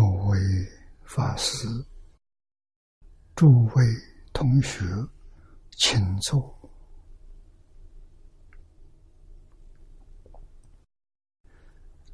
[0.00, 0.38] 诸位
[1.02, 1.68] 法师、
[3.36, 3.84] 诸位
[4.32, 4.82] 同学，
[5.72, 6.58] 请坐，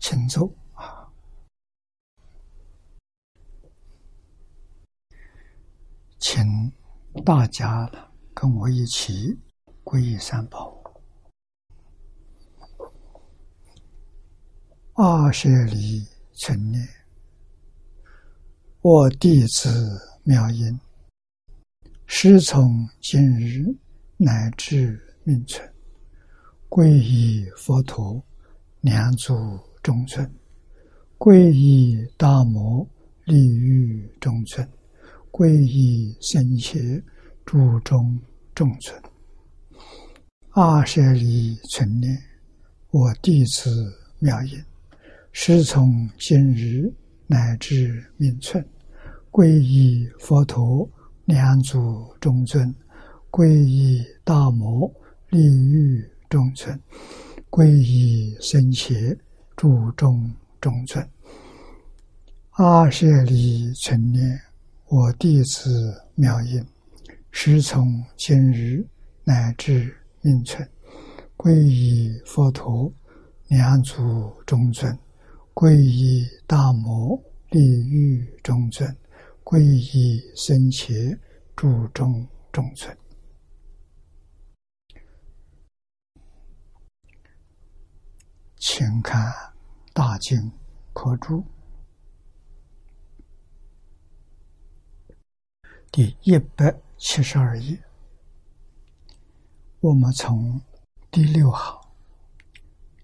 [0.01, 1.09] 请坐啊！
[6.19, 6.43] 请
[7.25, 7.89] 大家
[8.35, 9.39] 跟我一起
[9.85, 10.77] 皈依三宝。
[14.95, 16.85] 阿舍离存念，
[18.89, 20.79] 我弟子妙音，
[22.07, 23.65] 师从今日
[24.17, 25.69] 乃至命存，
[26.69, 28.25] 皈依佛陀，
[28.83, 29.35] 两足
[29.83, 30.25] 中尊；
[31.19, 32.89] 皈依大摩，
[33.25, 34.65] 利欲中尊；
[35.33, 36.79] 皈依僧伽，
[37.45, 38.17] 注中
[38.55, 38.97] 中尊。
[40.51, 42.17] 阿舍离存念，
[42.93, 44.65] 我弟子妙音。
[45.33, 46.89] 师从今日
[47.27, 48.65] 乃至命存，
[49.37, 50.89] 皈依佛陀，
[51.27, 52.73] 两祖中尊；
[53.31, 54.91] 皈依大摩，
[55.29, 56.75] 利欲中尊；
[57.51, 59.15] 皈依僧伽，
[59.55, 61.07] 注中中尊。
[62.53, 64.41] 阿舍离存念，
[64.89, 66.65] 我弟子妙音，
[67.31, 68.83] 师从今日
[69.23, 70.67] 乃至命存，
[71.37, 72.91] 皈依佛陀，
[73.49, 74.99] 两祖中尊。
[75.53, 78.97] 皈依大摩利欲中尊，
[79.47, 80.93] 皈依僧伽
[81.55, 82.99] 注中中存。
[88.57, 89.23] 请看
[89.93, 90.37] 《大经
[90.93, 91.37] 科注》
[95.93, 97.81] 第一百七十二页，
[99.79, 100.61] 我们从
[101.09, 101.81] 第六行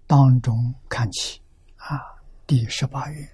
[0.05, 1.41] 当中看起
[1.77, 1.97] 啊。
[2.45, 3.32] 第十八页，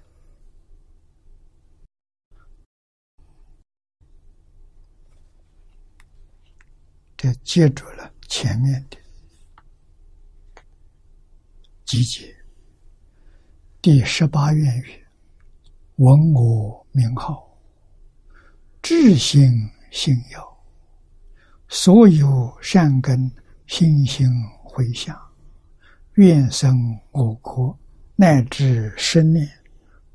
[7.22, 8.96] 这接住了前面的
[11.84, 12.34] 集结。
[13.82, 15.06] 第十八愿语：
[15.96, 17.46] 闻我名号，
[18.80, 19.52] 智心
[19.90, 20.62] 信要，
[21.68, 23.30] 所有善根
[23.66, 24.26] 心心
[24.64, 25.14] 回向，
[26.14, 26.74] 愿生
[27.10, 27.78] 我国。
[28.16, 29.46] 乃至生念，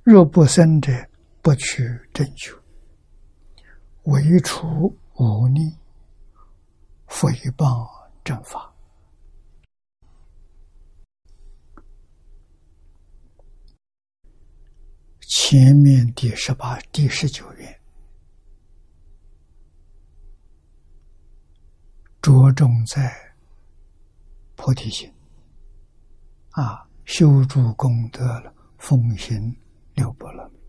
[0.02, 0.92] 若不生者，
[1.44, 2.52] 不取正觉。
[4.06, 5.72] 唯除无逆，
[7.08, 7.88] 诽谤
[8.24, 8.74] 正法。
[15.22, 17.82] 前面第十八、第十九愿，
[22.22, 23.14] 着重在
[24.56, 25.12] 菩提心
[26.52, 26.88] 啊。
[27.06, 29.56] 修筑功德了，奉行
[29.94, 30.60] 六波罗蜜。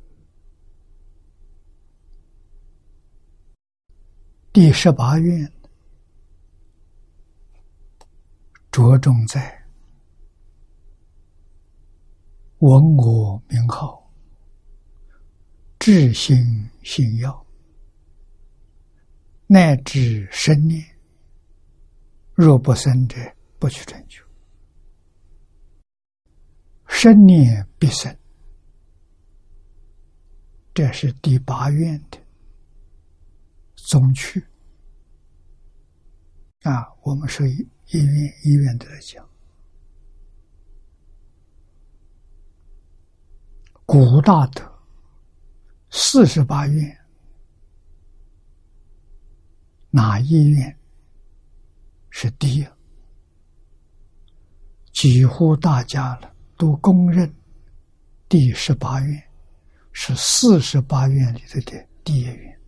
[4.52, 5.50] 第十八愿
[8.76, 9.66] 着重在
[12.58, 14.12] 闻我名号，
[15.78, 17.46] 至心信要，
[19.46, 20.84] 乃至生念，
[22.34, 23.16] 若不生者，
[23.58, 24.22] 不去成就。
[26.86, 28.14] 生念必生，
[30.74, 32.18] 这是第八愿的
[33.74, 34.46] 宗趣
[36.60, 36.86] 啊。
[37.00, 37.46] 我们说
[37.90, 39.28] 一愿一愿的来讲，
[43.84, 44.62] 古大德
[45.90, 46.98] 四十八愿，
[49.90, 50.78] 哪一愿
[52.10, 52.66] 是第一？
[54.92, 56.32] 几乎大家了。
[56.58, 57.30] 都公认
[58.30, 59.22] 第十八愿
[59.92, 62.60] 是四十八愿里头的第一愿，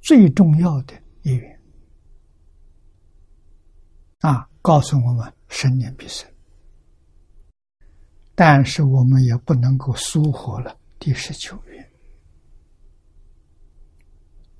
[0.00, 1.53] 最重要的一愿
[4.24, 4.48] 啊！
[4.62, 6.26] 告诉我们生念必生，
[8.34, 11.92] 但是我们也不能够疏忽了第十九愿。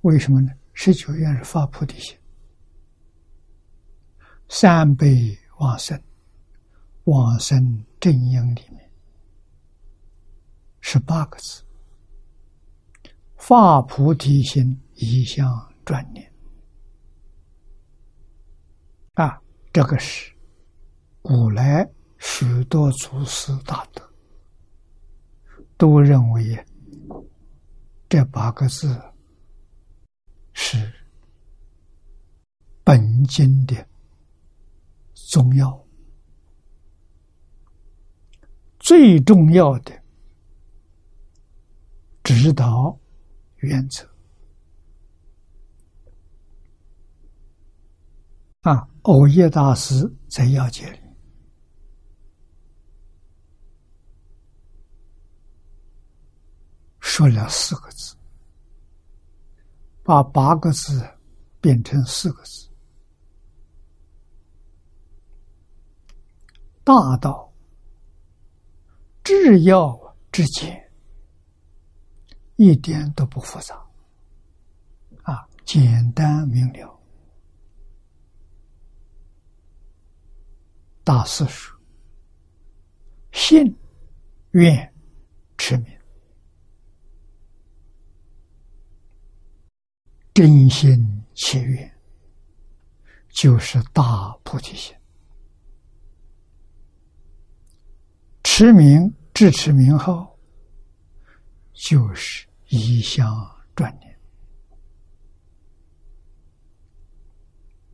[0.03, 0.51] 为什么呢？
[0.75, 2.15] 十九愿是发菩提心，
[4.51, 5.99] 三倍往生。
[7.05, 8.91] 往生正因里面
[10.81, 11.63] 十八个字：
[13.37, 16.31] 发菩提心，一向专念。
[19.15, 19.41] 啊，
[19.75, 20.33] 这个是
[21.21, 21.85] 古来
[22.19, 24.09] 许多祖师大德
[25.77, 26.65] 都认为
[28.09, 28.97] 这八个字
[30.53, 30.79] 是
[32.85, 33.75] 本经的
[35.13, 35.85] 重要。
[38.79, 39.93] 最重要的
[42.23, 42.97] 指导
[43.57, 44.14] 原则。
[49.05, 50.99] 欧耶大师在要解里
[57.01, 58.17] 说了四个字，
[60.03, 61.07] 把八个字
[61.61, 62.67] 变成四个字：
[66.83, 67.53] 大道
[69.23, 70.91] 至要之简，
[72.57, 73.77] 一点都不复杂，
[75.25, 77.04] 啊，简单明了。
[81.05, 81.77] 大四书
[83.31, 83.77] ：“信、
[84.53, 84.95] 愿、
[85.59, 85.99] 持名，
[90.33, 91.99] 真心切愿，
[93.29, 94.97] 就是大菩提心。
[98.43, 100.35] 持名、至持名号，
[101.75, 103.29] 就是一向
[103.75, 104.19] 转念。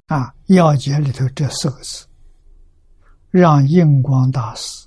[0.06, 2.06] 啊，要解里头这四个字。”
[3.30, 4.86] 让印光大师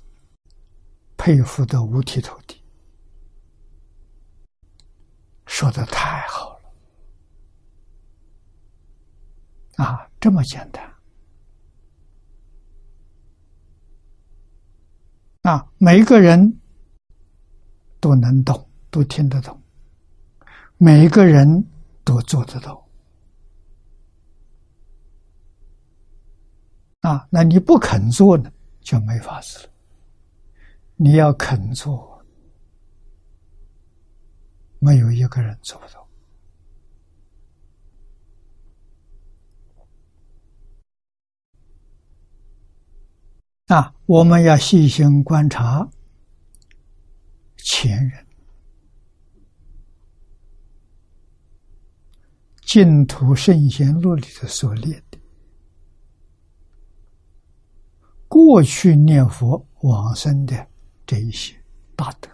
[1.16, 2.62] 佩服的五体投地，
[5.46, 6.58] 说的太好
[9.78, 10.10] 了啊！
[10.20, 10.94] 这么简单
[15.42, 16.60] 啊，每个人
[17.98, 19.58] 都能懂，都听得懂，
[20.76, 21.66] 每个人
[22.04, 22.83] 都做得到。
[27.04, 29.70] 啊，那你不肯做呢，就没法子了。
[30.96, 32.24] 你要肯做，
[34.78, 36.08] 没有一个人做不到。
[43.66, 45.86] 啊，我们要细心观察
[47.58, 48.26] 前人
[52.62, 55.18] 净土圣贤录里的所列的。
[58.34, 60.66] 过去念佛往生的
[61.06, 61.54] 这一些
[61.94, 62.28] 大德，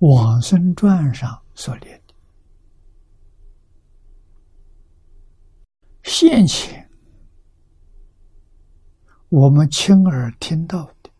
[0.00, 2.14] 往生传上所列的，
[6.02, 6.90] 现前
[9.28, 11.10] 我们亲耳听到的、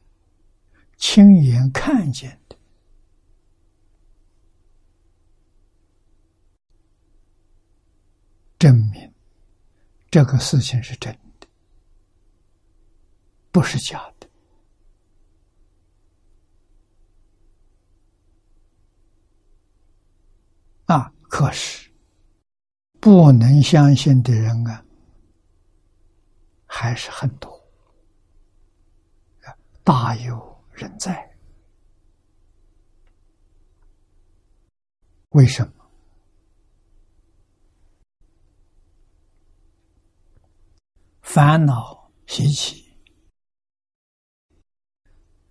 [0.97, 2.57] 亲眼看见的，
[8.59, 9.15] 证明
[10.11, 11.22] 这个事情是真的。
[13.53, 14.29] 不是假的
[20.87, 21.13] 啊！
[21.29, 21.93] 可是
[22.99, 24.83] 不能相信的人啊，
[26.67, 27.63] 还是很多，
[29.85, 31.31] 大有人在。
[35.31, 35.91] 为什么？
[41.21, 42.82] 烦恼习气。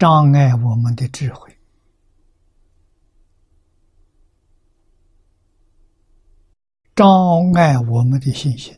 [0.02, 1.56] 障碍我们的智慧，
[6.96, 7.06] 障
[7.54, 8.76] 碍我们的信心。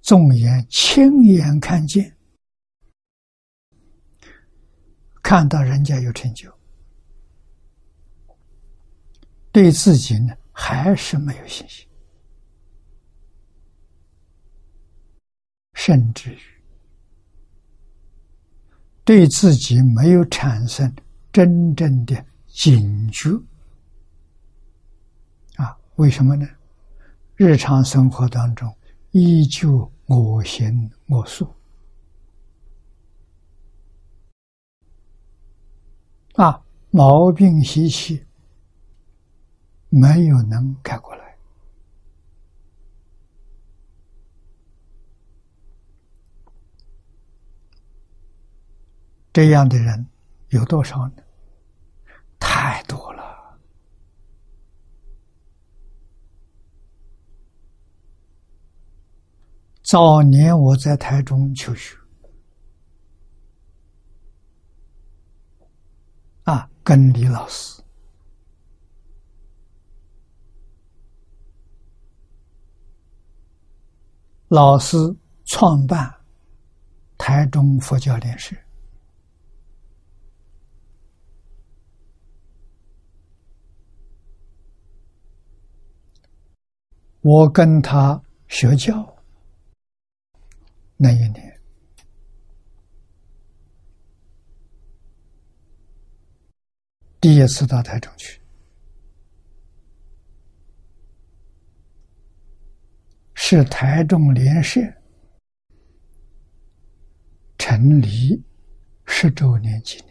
[0.00, 2.16] 纵眼亲眼看见，
[5.22, 6.50] 看到人家有成就，
[9.52, 11.86] 对自己呢还是没有信心。
[15.82, 16.38] 甚至于
[19.02, 20.94] 对自己没有产生
[21.32, 23.30] 真正的警觉
[25.56, 25.74] 啊？
[25.96, 26.46] 为什么呢？
[27.34, 28.70] 日常生活当中
[29.12, 31.50] 依旧我行我素
[36.34, 38.22] 啊，毛病习气
[39.88, 41.29] 没有能改过来。
[49.32, 50.06] 这样的人
[50.48, 51.22] 有多少呢？
[52.40, 53.20] 太多了。
[59.82, 61.96] 早年我在台中求学，
[66.44, 67.82] 啊，跟李老师，
[74.48, 74.96] 老师
[75.46, 76.12] 创办
[77.16, 78.56] 台中佛教联社。
[87.22, 89.16] 我跟他学教。
[90.96, 91.60] 那一年，
[97.20, 98.40] 第一次到台中去，
[103.34, 104.80] 是台中联社
[107.56, 108.42] 成立
[109.06, 110.09] 十周年纪念。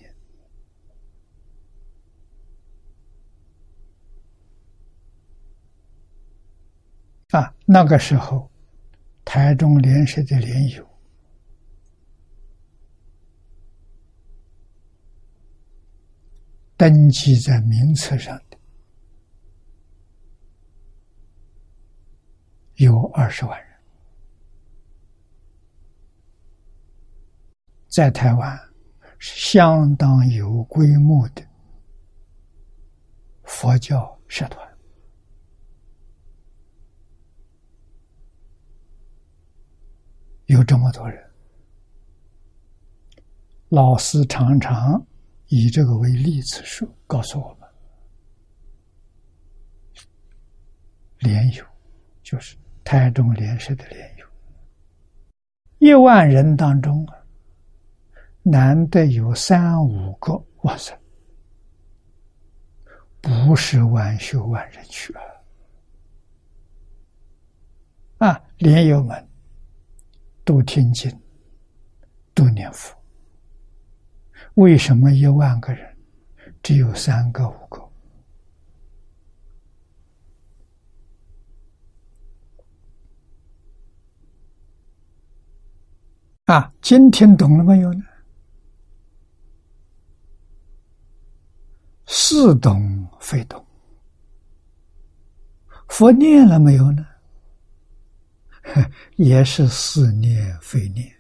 [7.32, 7.54] 啊！
[7.66, 8.50] 那个时候，
[9.24, 10.88] 台中联社的联友。
[16.76, 18.58] 登记在名册上的
[22.76, 23.78] 有二十万人，
[27.90, 28.58] 在台湾
[29.18, 31.46] 是相当有规模的
[33.44, 34.69] 佛教社团，
[40.50, 41.24] 有这么多人，
[43.70, 45.06] 老师常常。
[45.52, 47.68] 以这个为例子说，告诉我们，
[51.20, 51.66] 莲友
[52.22, 54.26] 就是台中莲社的莲友，
[55.80, 57.16] 一万人当中啊，
[58.44, 60.96] 难得有三五个哇塞，
[63.22, 65.12] 不是万修万人去
[68.18, 68.28] 啊！
[68.28, 69.29] 啊，莲友们
[70.50, 71.16] 都听经，
[72.34, 72.98] 都念佛。
[74.56, 75.96] 为什么一万个人
[76.64, 77.88] 只有三个、五个？
[86.46, 88.04] 啊，今天懂了没有呢？
[92.08, 93.64] 似懂非懂。
[95.90, 97.06] 佛念了没有呢？
[99.18, 101.12] 也是似念非念。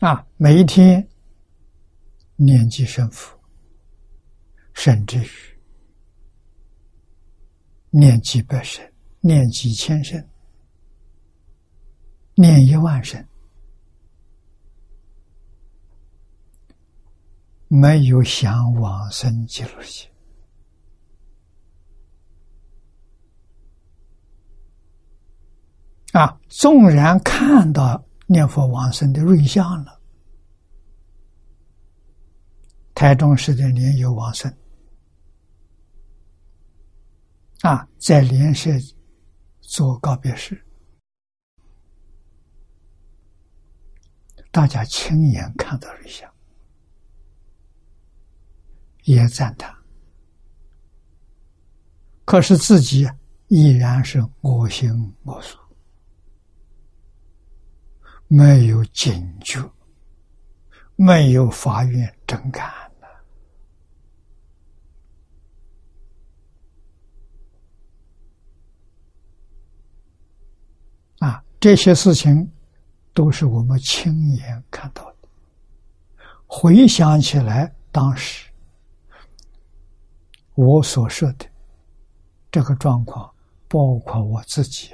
[0.00, 1.08] 啊，每一天
[2.34, 3.38] 念几声佛，
[4.74, 5.28] 甚至于
[7.90, 8.84] 念几百声、
[9.20, 10.28] 念几千声、
[12.34, 13.24] 念一万声，
[17.68, 20.11] 没有想往生记录些。
[26.12, 28.02] 啊，纵然看到。
[28.26, 30.00] 念佛往生的瑞相了，
[32.94, 34.50] 台中市的莲友往生
[37.60, 38.70] 啊，在莲社
[39.60, 40.64] 做告别式，
[44.50, 46.32] 大家亲眼看到瑞相，
[49.02, 49.76] 也赞叹，
[52.24, 53.06] 可是自己
[53.48, 55.58] 依然是我行我素。
[58.34, 59.60] 没有警觉，
[60.96, 62.72] 没有法院真感
[71.18, 71.26] 呐！
[71.26, 72.50] 啊，这些事情
[73.12, 75.28] 都是我们亲眼看到的。
[76.46, 78.50] 回想起来，当时
[80.54, 81.44] 我所说的
[82.50, 83.30] 这个状况，
[83.68, 84.88] 包括我自己。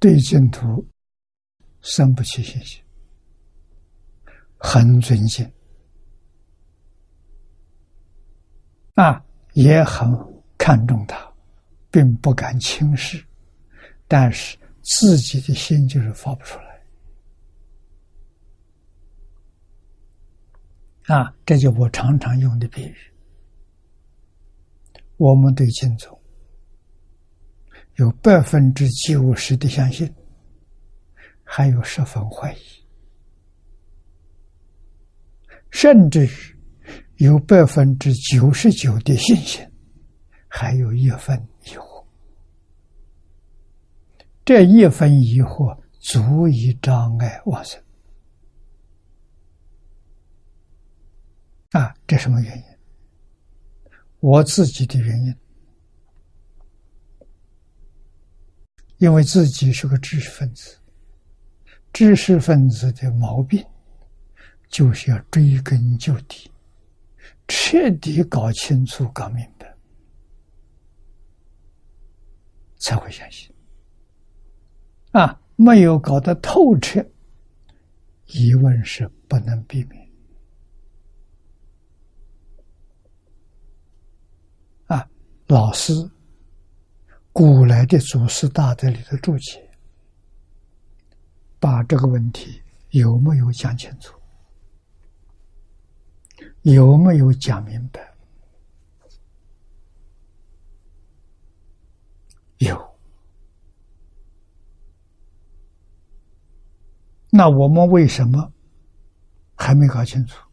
[0.00, 0.86] 对净土
[1.80, 2.82] 生不起信心，
[4.56, 5.50] 很尊敬
[8.94, 9.24] 啊，
[9.54, 10.08] 也很
[10.56, 11.32] 看重他，
[11.90, 13.24] 并不敢轻视，
[14.06, 16.66] 但是自己的心就是发不出来
[21.14, 21.34] 啊！
[21.46, 22.96] 这就我常常用的比喻，
[25.16, 26.17] 我们对净土。
[27.98, 30.08] 有百分之九十的相信，
[31.42, 32.58] 还有十分怀疑，
[35.70, 36.30] 甚至于
[37.16, 39.68] 有百分之九十九的信心，
[40.46, 42.04] 还有一分疑惑。
[44.44, 47.82] 这一分疑惑足以障碍往生
[51.72, 51.92] 啊！
[52.06, 52.64] 这什么原因？
[54.20, 55.34] 我自己的原因。
[58.98, 60.76] 因为自己是个知识分子，
[61.92, 63.64] 知识分子的毛病
[64.68, 66.50] 就是要追根究底，
[67.46, 69.72] 彻底搞清楚、搞明白，
[72.76, 73.48] 才会相信。
[75.12, 77.04] 啊，没有搞得透彻，
[78.26, 80.08] 疑问是不能避免。
[84.86, 85.08] 啊，
[85.46, 85.92] 老师
[87.38, 89.70] 古来的祖师大德里的注解，
[91.60, 94.18] 把这个问题有没有讲清楚？
[96.62, 98.12] 有没有讲明白？
[102.56, 102.98] 有。
[107.30, 108.52] 那我们为什么
[109.54, 110.44] 还没搞清楚？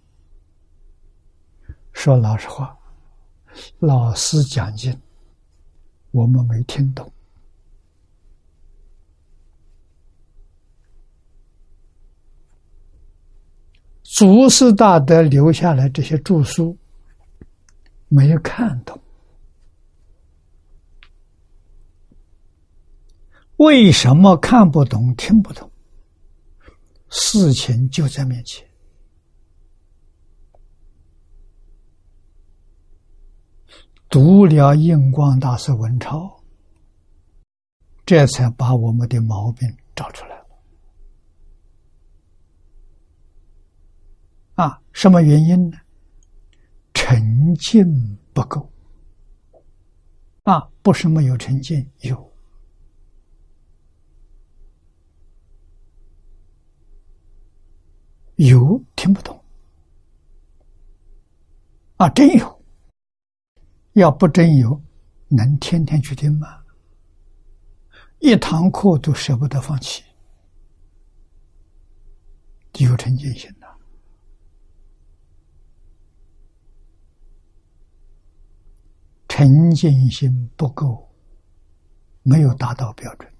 [1.94, 2.78] 说老实话，
[3.80, 4.96] 老师讲经，
[6.16, 7.12] 我们没听懂。
[14.02, 16.78] 祖师大德留下来这些著书，
[18.08, 18.98] 没有看懂。
[23.58, 25.70] 为什么看不懂、听不懂？
[27.10, 28.65] 事情就在面前，
[34.10, 36.42] 读了印光大师文钞，
[38.06, 40.46] 这才把我们的毛病找出来了。
[44.56, 45.78] 啊，什么原因呢？
[46.94, 48.72] 沉静不够。
[50.44, 52.32] 啊，不是没有沉静，有。
[58.36, 59.42] 有听不懂
[61.98, 62.10] 啊？
[62.10, 62.65] 真有，
[63.96, 64.82] 要不真有，
[65.30, 66.64] 能天天去听吗？
[68.20, 70.04] 一堂课都舍不得放弃，
[72.80, 73.68] 有成见性的
[79.30, 81.10] 沉浸心不够，
[82.24, 83.32] 没有达到标准。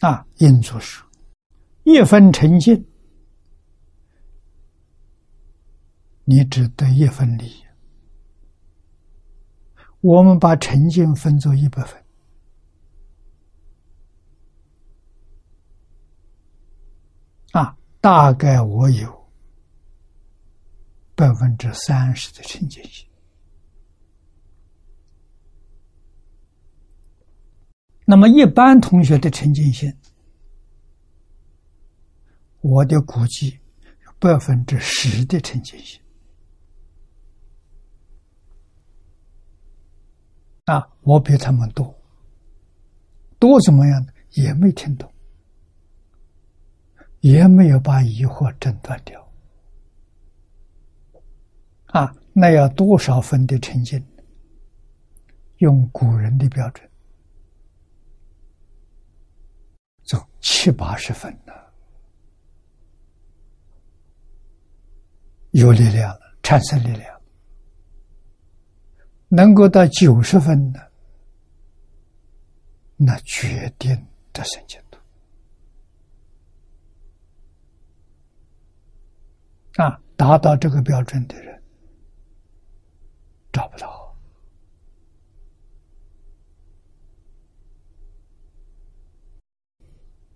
[0.00, 1.06] 啊，印祖说
[1.84, 2.84] ：“一分沉静，
[6.30, 7.50] 你只得一分利。
[10.02, 12.04] 我们把诚信分作一百分，
[17.52, 19.30] 啊，大概我有
[21.14, 23.08] 百分之三十的沉静性。
[28.04, 29.90] 那么，一般同学的沉浸性，
[32.60, 33.58] 我的估计
[34.18, 35.98] 百分之十的沉浸性
[40.68, 41.98] 啊，我比他们多，
[43.38, 44.12] 多怎么样呢？
[44.32, 45.10] 也没听懂，
[47.20, 49.26] 也没有把疑惑诊断掉
[51.86, 54.04] 啊，那要多少分的沉浸？
[55.56, 56.86] 用古人的标准。
[60.04, 61.72] 走七八十分了，
[65.52, 67.17] 有力量了，产生力量，
[69.28, 70.92] 能够到九十分的，
[72.96, 73.94] 那决定
[74.32, 74.98] 的神经度
[79.82, 81.62] 啊，达到这个标准的人
[83.52, 83.98] 找不到。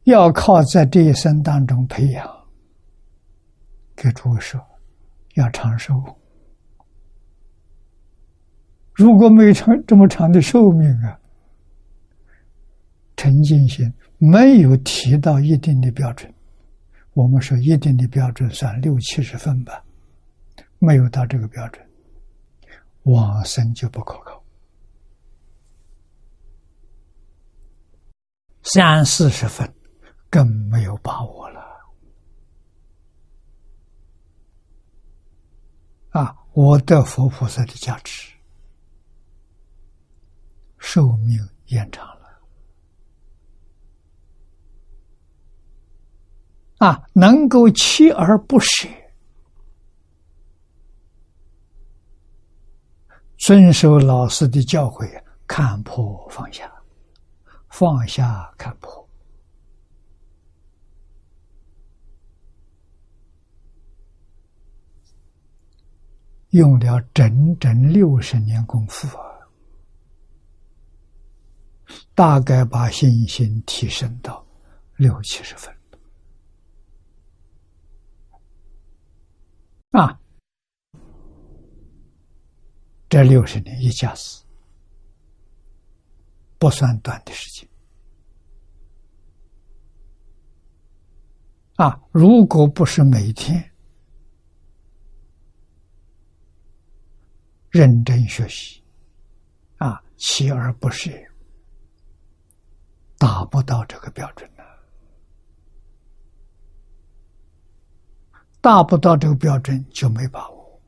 [0.05, 2.28] 要靠在这一生当中培养，
[3.96, 4.61] 给诸位说，
[5.35, 5.94] 要长寿。
[8.94, 11.18] 如果没长这么长的寿命啊，
[13.16, 16.33] 陈进心没有提到一定的标准，
[17.14, 19.83] 我们说一定的标准算六七十分吧，
[20.78, 21.87] 没有到这个标准，
[23.02, 24.42] 往生就不可靠，
[28.62, 29.72] 三四十分。
[30.31, 31.61] 更没有把握了
[36.12, 36.35] 啊！
[36.55, 38.32] 我的佛菩萨的价值，
[40.85, 42.27] 寿命延长了
[46.79, 47.01] 啊！
[47.12, 48.88] 能够锲而不舍，
[53.38, 56.71] 遵守老师的教诲，看破放下，
[57.68, 59.09] 放下看破。
[66.51, 69.32] 用了整整六十年功夫啊，
[72.14, 74.46] 大概把信心提升到
[74.96, 75.74] 六七十分
[79.90, 80.18] 啊。
[83.09, 84.42] 这六十年一下子
[86.59, 87.68] 不算短的时间
[91.76, 92.00] 啊！
[92.11, 93.70] 如果不是每天。
[97.70, 98.83] 认真学习，
[99.78, 101.11] 啊，锲而不舍，
[103.23, 104.65] 达不到这个标准呢？
[108.61, 110.83] 达不到这个标准就没把握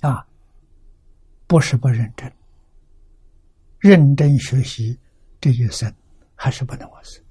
[0.00, 0.26] 啊！
[1.46, 2.32] 不是不认真，
[3.78, 4.98] 认真学习
[5.40, 5.94] 这一生
[6.34, 7.24] 还是不能完成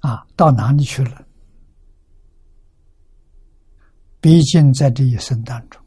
[0.00, 0.26] 啊！
[0.34, 1.24] 到哪里去了？
[4.20, 5.79] 毕竟在这一生当中，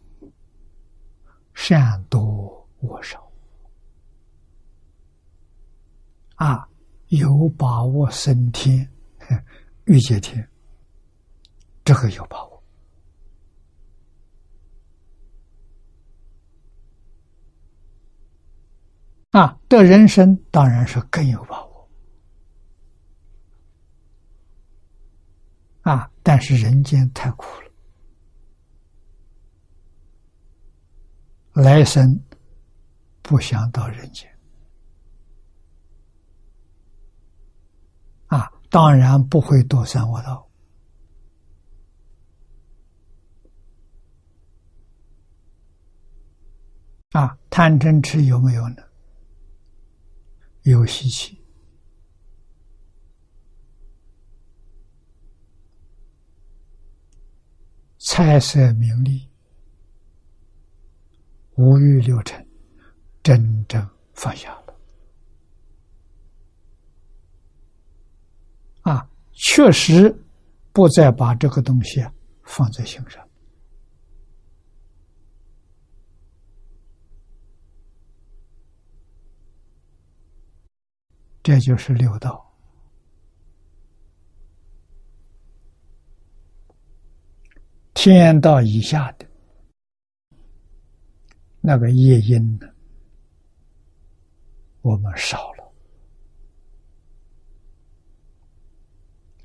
[1.65, 3.32] 善多恶少
[6.36, 6.67] 啊。
[7.08, 8.91] 有把握升天、
[9.86, 10.49] 欲界天，
[11.86, 12.63] 这个有把握
[19.30, 19.60] 啊！
[19.69, 21.89] 的人生当然是更有把握
[25.84, 26.10] 啊！
[26.23, 27.62] 但是人间太苦了，
[31.53, 32.19] 来生
[33.21, 34.29] 不想到人间。
[38.27, 40.49] 啊当然不会躲三恶道
[47.11, 47.37] 啊！
[47.51, 48.77] 贪嗔痴有没有呢？
[50.63, 51.37] 有习气，
[57.99, 59.29] 财色名利，
[61.63, 62.45] 五欲六尘，
[63.23, 64.76] 真正放下了。
[68.82, 70.13] 啊，确实
[70.73, 72.06] 不再把这个东西
[72.43, 73.26] 放在心上，
[81.41, 82.54] 这就是六道。
[87.93, 89.26] 天道以下的
[91.65, 92.67] 那个业因呢，
[94.82, 95.73] 我们少了。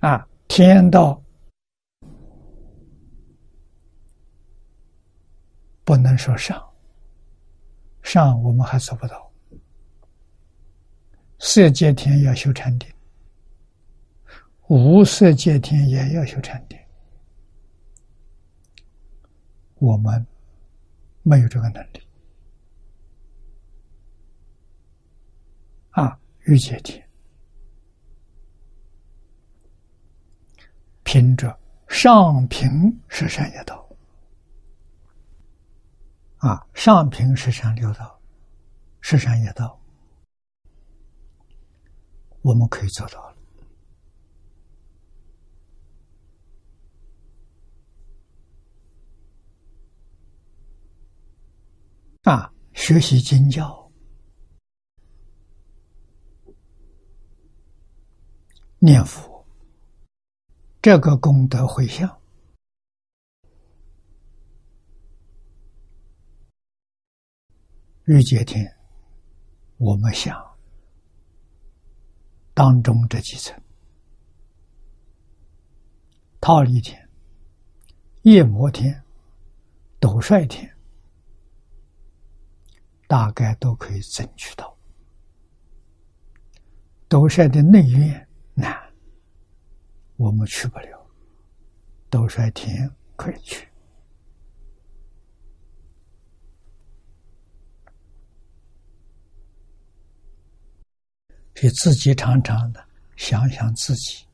[0.01, 1.23] 啊，天道
[5.85, 6.61] 不能说上，
[8.03, 9.33] 上我们还做不到。
[11.39, 12.93] 色界天要修禅定，
[14.67, 16.77] 无色界天也要修禅定，
[19.77, 20.27] 我们
[21.23, 22.08] 没有这个能力。
[25.99, 27.05] 啊，欲界天。
[31.03, 31.59] 凭着
[31.89, 32.71] 上平
[33.09, 33.85] 十善业道，
[36.37, 38.21] 啊，上平十善六道，
[39.01, 39.81] 十善业道，
[42.43, 43.37] 我们可以做到了。
[52.23, 53.88] 啊，学习经教，
[58.81, 59.45] 念佛。
[60.81, 62.21] 这个功德回向，
[68.05, 68.77] 欲界天，
[69.79, 70.57] 我们想
[72.55, 73.61] 当中这几层，
[76.41, 77.09] 忉利天、
[78.23, 79.03] 夜摩天、
[79.99, 80.73] 斗率天，
[83.09, 84.77] 大概都可以争取到。
[87.09, 88.28] 斗率的内院
[88.59, 88.77] 难。
[90.17, 91.07] 我们去不了，
[92.11, 93.69] 斗率天可以去。
[101.55, 102.85] 给自己常常的
[103.17, 104.25] 想想自己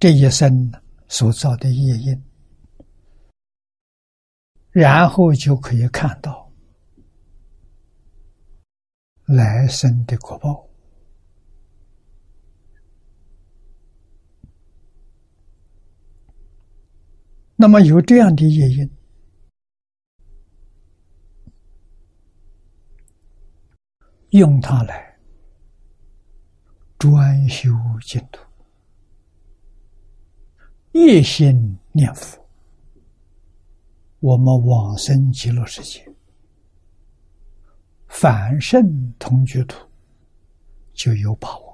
[0.00, 0.72] 这一生
[1.08, 2.24] 所造的业因，
[4.70, 6.50] 然后就可以看到
[9.26, 10.66] 来生的果报。
[17.56, 18.90] 那么有这样的业因，
[24.30, 25.16] 用它来
[26.98, 27.70] 专修
[28.04, 28.40] 净土，
[30.92, 32.44] 一心念佛，
[34.18, 36.04] 我们往生极乐世界，
[38.08, 39.88] 反圣同居土，
[40.92, 41.73] 就有把握。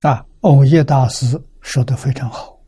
[0.00, 2.58] 啊，欧耶大师说的非常好，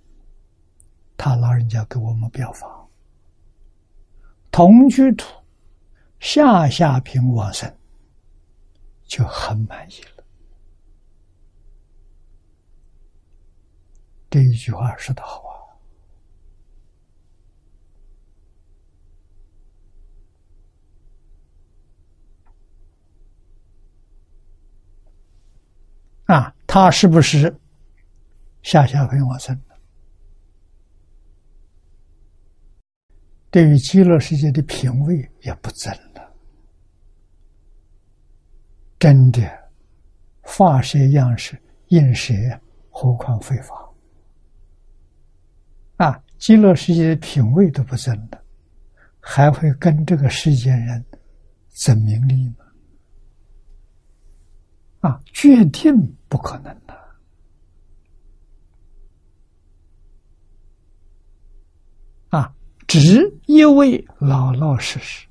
[1.17, 2.87] 他老人家给我们表法，
[4.51, 5.25] 同居土
[6.21, 7.75] 下下平往生，
[9.05, 10.25] 就很满意了。
[14.29, 15.43] 这一句话说的好
[26.27, 26.35] 啊！
[26.37, 27.55] 啊，他是不是
[28.63, 29.55] 下下品往生？
[33.51, 36.35] 对于极乐世界的品位也不增了，
[38.99, 39.43] 真的，
[40.41, 42.33] 化蛇样式应蛇，
[42.89, 43.75] 何况非法？
[45.99, 48.43] 啊，极乐世界的品位都不增了，
[49.21, 51.05] 还会跟这个世间人
[51.75, 52.65] 争名利吗？
[55.01, 55.93] 啊，决定
[56.33, 56.95] 不可能的。
[62.31, 62.55] 啊。
[62.89, 65.27] 只一味老老实实，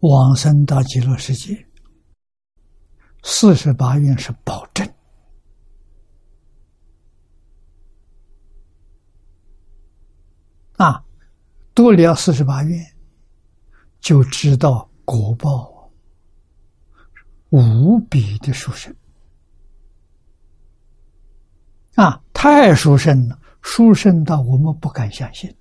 [0.00, 1.66] 往生到极乐世界，
[3.22, 4.86] 四十八愿是保证
[10.76, 11.04] 啊，
[11.74, 12.96] 多了四十八愿，
[14.00, 15.90] 就知道果报
[17.48, 18.94] 无比的殊胜。
[21.96, 25.52] 啊，太殊胜了，殊胜到我们不敢相信。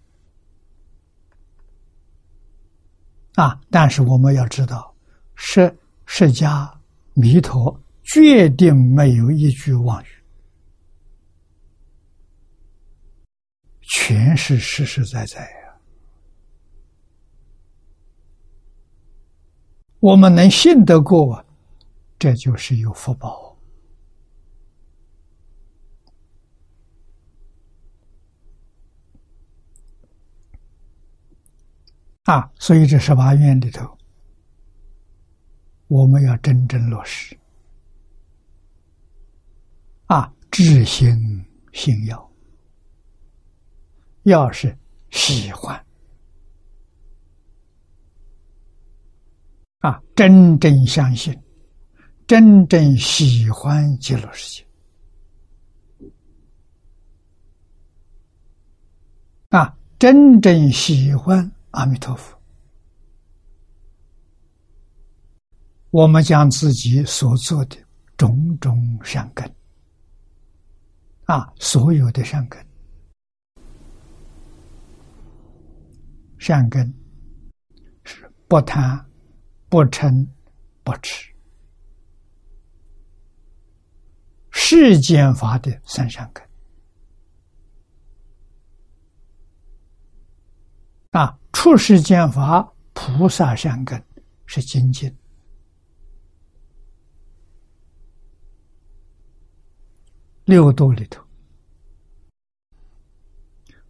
[3.34, 4.96] 啊，但是我们要知道，
[5.34, 6.72] 释释迦
[7.16, 10.08] 弥陀决定没有一句妄语，
[13.82, 15.58] 全是实实在在呀。
[20.00, 21.46] 我们能信得过，
[22.18, 23.58] 这就是有福报。
[32.24, 33.98] 啊，所以这十八愿里头，
[35.88, 37.36] 我们要真正落实。
[40.06, 42.32] 啊，知心信要，
[44.24, 44.78] 要是
[45.10, 45.84] 喜欢，
[49.80, 51.38] 啊，真正相信，
[52.28, 54.64] 真正喜欢极乐世
[56.00, 56.12] 界，
[59.50, 61.50] 啊，真正喜欢。
[61.72, 62.36] 阿弥陀佛，
[65.92, 67.78] 我们将自己所做的
[68.18, 69.48] 种种善根，
[71.26, 72.66] 啊，所有的善根，
[76.40, 76.92] 善根
[78.04, 79.09] 是不贪、
[79.70, 80.28] 不嗔、
[80.84, 81.32] 不痴，
[84.50, 86.44] 世间法的三善根。
[91.12, 94.04] 啊，出世间法菩萨善根
[94.46, 95.16] 是精进，
[100.46, 101.24] 六度里头，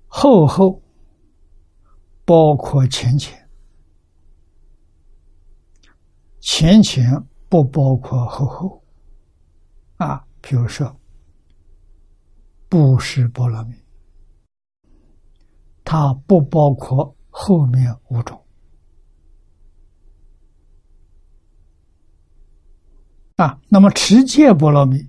[0.08, 0.82] 厚厚
[2.26, 3.38] 包括前前，
[6.52, 8.84] 前前不包括后后。
[9.98, 11.00] 啊，比如说
[12.68, 13.76] 布施波罗蜜。
[15.84, 18.44] 它不包括后面五种
[23.36, 23.62] 啊。
[23.68, 25.08] 那么持戒波罗蜜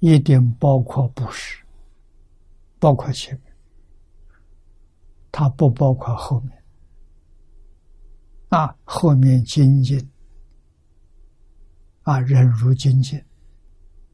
[0.00, 1.64] 一定包括布施，
[2.78, 3.56] 包括前面，
[5.32, 6.59] 它不包括后面
[8.50, 8.76] 啊。
[8.84, 10.10] 后面精进
[12.02, 13.22] 啊，忍辱精进，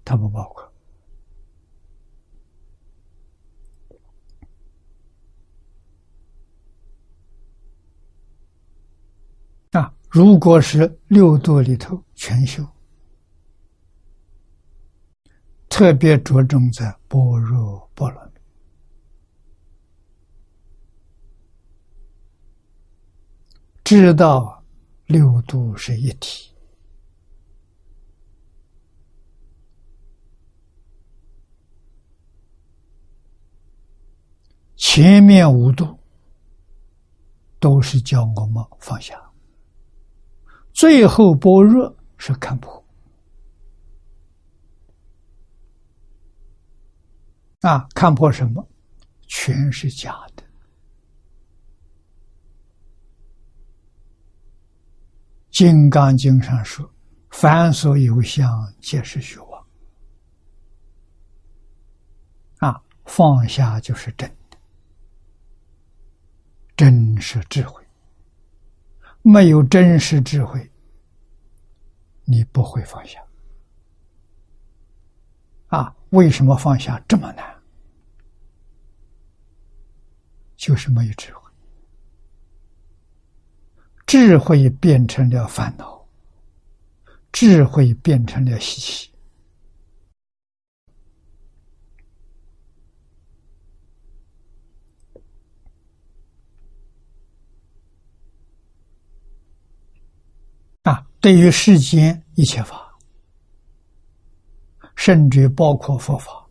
[0.04, 0.72] 它不包括。
[9.72, 12.66] 啊，如果是六度里头全修，
[15.68, 18.32] 特别着重在般若波罗
[23.86, 24.64] 知道
[25.04, 26.52] 六度是一体，
[34.74, 35.96] 前面五度
[37.60, 39.14] 都是叫我们放下。
[40.72, 42.84] 最后般若是看破
[47.60, 48.68] 啊，看破什么？
[49.28, 50.42] 全是假的。
[55.56, 56.86] 《金刚经》上说
[57.32, 58.46] ：“凡所有相，
[58.78, 59.66] 皆是虚妄。”
[62.60, 64.58] 啊，放下就是真的。
[66.76, 67.82] 真实智慧。
[69.22, 70.70] 没有真实智慧，
[72.26, 73.18] 你不会放下。
[75.68, 77.62] 啊，为什么放下这么难？
[80.54, 81.45] 就是没有智慧，
[84.06, 86.06] 智慧变成了烦恼，
[87.32, 89.12] 智慧变成了习气。
[100.82, 102.96] 啊，对于世间一切法，
[104.94, 106.48] 甚至包括佛法，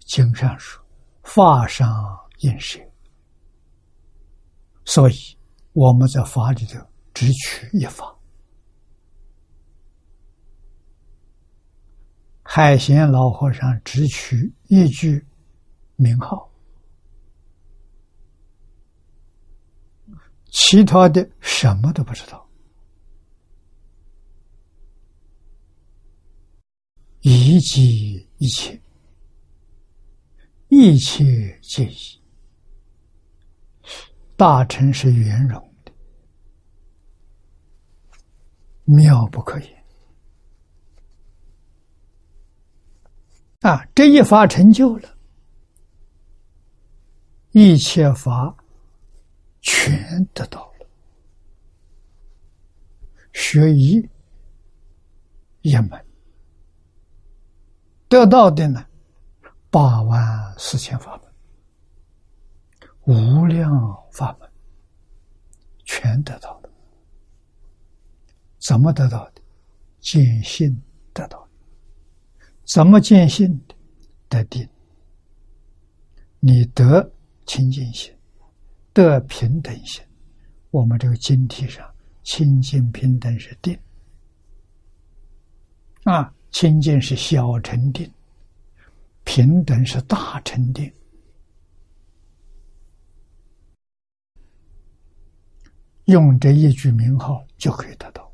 [0.00, 0.84] 经上说
[1.22, 1.88] 法上
[2.40, 2.80] 应舍，
[4.84, 5.14] 所以
[5.72, 6.78] 我们在法里头
[7.12, 8.14] 只取一法。
[12.42, 15.26] 海贤老和尚只取一句
[15.96, 16.50] 名号。
[20.50, 22.48] 其他的什么都不知道，
[27.22, 28.80] 一即一切，
[30.68, 32.23] 一切皆一。
[34.36, 35.92] 大乘是圆融的，
[38.84, 39.84] 妙不可言。
[43.60, 45.16] 啊，这一法成就了，
[47.52, 48.56] 一切法。
[49.66, 50.86] 全得到了，
[53.32, 54.06] 学一
[55.62, 56.06] 一门
[58.10, 58.84] 得到的呢，
[59.70, 61.23] 八万四千法门，
[63.06, 63.70] 无量
[64.12, 64.50] 法门，
[65.84, 66.70] 全得到了。
[68.58, 69.42] 怎么得到的？
[70.00, 71.48] 见性得到的。
[72.64, 73.74] 怎么见性的？
[74.28, 74.68] 得定。
[76.40, 77.12] 你得
[77.46, 78.12] 清净心。
[78.92, 80.00] 得平等心，
[80.70, 81.84] 我们这个经体上
[82.22, 83.76] 清净平等是定
[86.04, 88.08] 啊，清净是小成定，
[89.24, 90.88] 平等是大成定。
[96.06, 98.30] 用这一句名号就可以得到，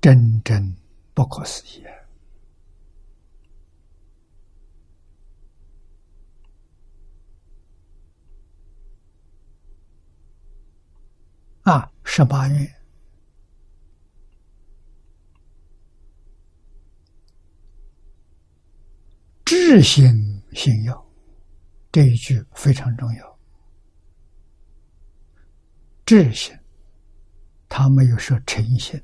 [0.00, 0.74] 真真。
[1.14, 1.84] 不可思议
[11.64, 11.92] 啊！
[12.02, 12.81] 十八愿，
[19.54, 21.12] 智心信要
[21.90, 23.38] 这一句非常重要。
[26.06, 26.58] 智心，
[27.68, 28.98] 他没有说诚信。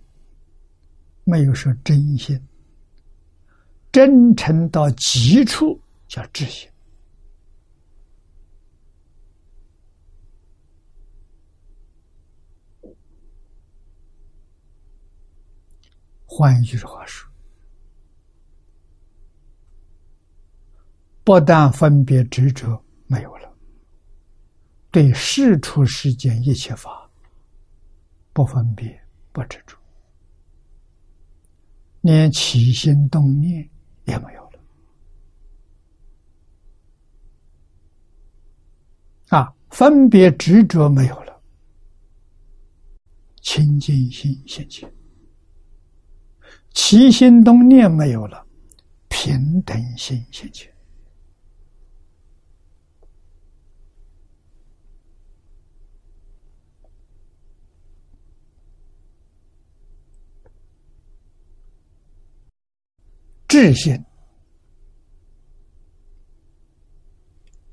[1.25, 2.43] 没有说真心，
[3.93, 6.67] 真诚到极处叫智心。
[16.25, 17.28] 换一句话说，
[21.29, 23.53] 不但分别执着没有了，
[24.91, 27.07] 对世出世间一切法
[28.33, 28.99] 不分别
[29.31, 29.77] 不执着。
[32.01, 33.69] 连起心动念
[34.07, 34.59] 也没有了
[39.29, 39.53] 啊！
[39.69, 41.43] 分别执着没有了，
[43.43, 44.89] 清净心现前；
[46.71, 48.47] 起心动念没有了，
[49.11, 50.73] 平等心现前。
[63.49, 64.05] 智心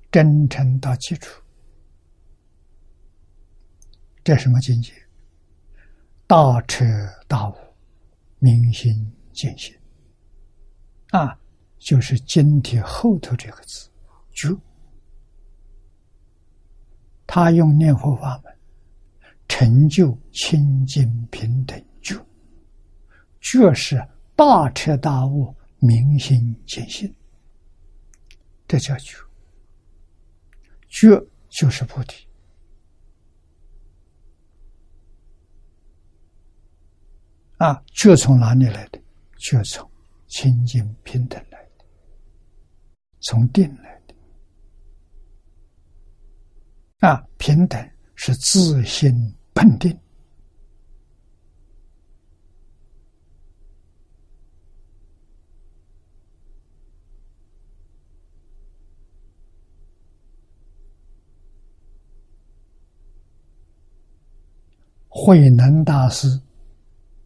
[0.09, 1.43] 真诚到基础，
[4.23, 4.93] 这什么境界？
[6.25, 6.85] 大彻
[7.27, 7.55] 大悟，
[8.39, 9.77] 明心见性
[11.09, 11.37] 啊！
[11.77, 13.89] 就是经体后头这个字
[14.31, 14.49] “觉”，
[17.27, 18.57] 他用念佛法门
[19.49, 22.15] 成就清净平等觉，
[23.41, 24.01] 觉是
[24.37, 25.53] 大彻大悟。
[25.85, 27.13] 明心见性，
[28.67, 29.17] 这叫觉。
[30.89, 31.09] 觉
[31.49, 32.25] 就是菩提
[37.57, 37.83] 啊！
[37.93, 39.01] 觉从哪里来的？
[39.37, 39.89] 觉从
[40.27, 41.85] 清净平等来的，
[43.21, 44.15] 从定来的
[47.07, 47.21] 啊！
[47.37, 49.13] 平等是自性
[49.53, 49.97] 本定
[65.17, 66.27] 慧能大师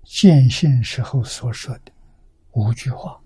[0.04, 1.92] 见性时候所说的
[2.52, 3.20] 五句话，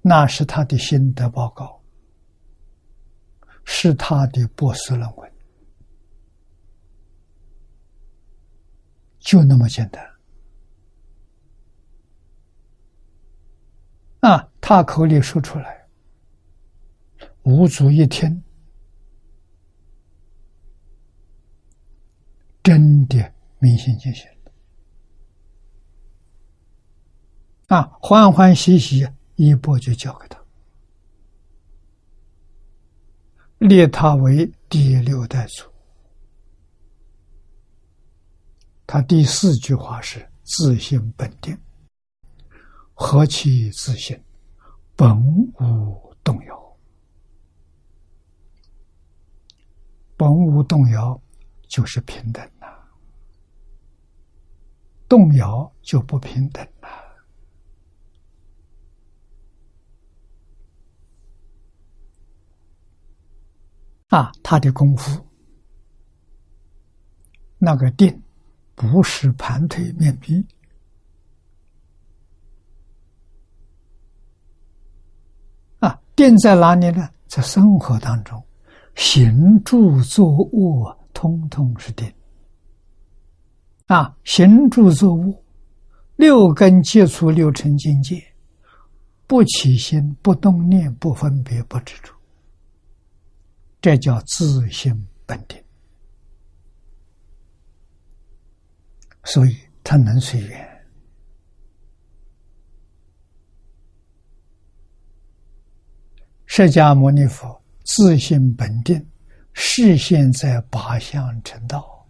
[0.00, 1.78] 那是他的心得报告，
[3.62, 5.32] 是他的博士论文，
[9.18, 10.02] 就那么简单。
[14.20, 15.86] 啊，他口里说出来，
[17.42, 18.42] 五祖一听。
[22.62, 24.26] 真的明心见性
[27.68, 29.06] 啊，欢欢喜喜
[29.36, 30.38] 一波就交给他，
[33.58, 35.64] 列他为第六代祖。
[38.86, 41.56] 他第四句话是“自性本定，
[42.92, 44.20] 何其自性，
[44.96, 46.76] 本无动摇，
[50.16, 51.22] 本无动摇，
[51.70, 52.46] 就是平等。”
[55.08, 56.88] 动摇就不平等了
[64.10, 64.30] 啊！
[64.40, 65.26] 他的功夫，
[67.58, 68.22] 那个定，
[68.76, 70.46] 不是盘腿面壁
[75.80, 76.00] 啊！
[76.14, 77.10] 定在哪里呢？
[77.26, 78.40] 在生活当中，
[78.94, 82.10] 行住坐卧，通通是定。
[83.88, 85.44] 啊，行住坐卧，
[86.16, 88.24] 六根接触六尘境界，
[89.26, 92.10] 不起心，不动念，不分别，不执着，
[93.82, 95.62] 这叫自性本定。
[99.24, 99.54] 所以
[99.84, 100.84] 他能随缘。
[106.46, 109.06] 释迦牟尼佛自性本定，
[109.52, 112.06] 视现在八相成道。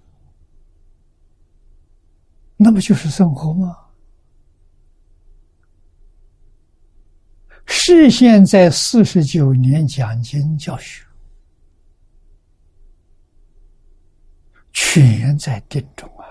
[2.57, 3.77] 那不就是生活吗？
[7.73, 11.07] 视现在四十九年讲经教学，
[14.73, 16.27] 全在定中啊，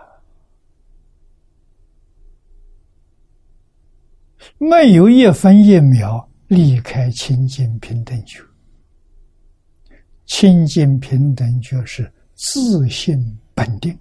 [4.58, 8.49] 没有一分一秒离开清净平等觉。
[10.30, 13.18] 清净平等就是自信
[13.56, 13.98] 本定。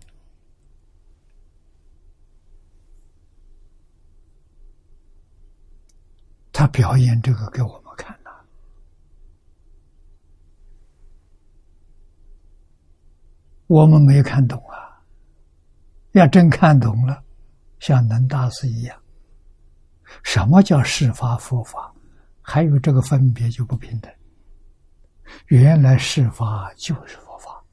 [6.53, 8.45] 他表演这个给我们看了，
[13.67, 15.01] 我们没看懂啊！
[16.13, 17.25] 要真看懂了，
[17.81, 19.01] 像能大师一样，
[20.23, 21.91] 什么叫事法佛法？
[22.43, 24.13] 还有这个分别就不平等。
[25.47, 27.65] 原来释法就是佛法，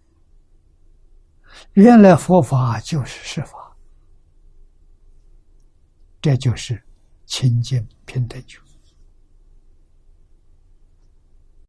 [1.74, 3.76] 原来佛法就是释法，
[6.22, 6.82] 这就是
[7.26, 8.60] 清净平等就。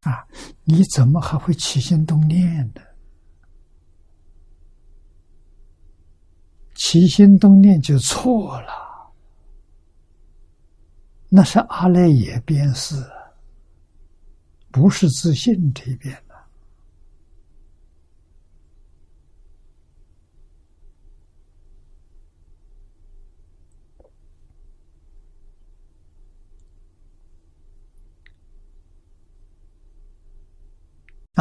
[0.02, 0.24] 啊！
[0.62, 2.80] 你怎么还会起心动念呢？
[6.76, 9.12] 起心动念就错了，
[11.28, 12.94] 那是阿赖耶变事，
[14.76, 16.34] 不是自信这边的。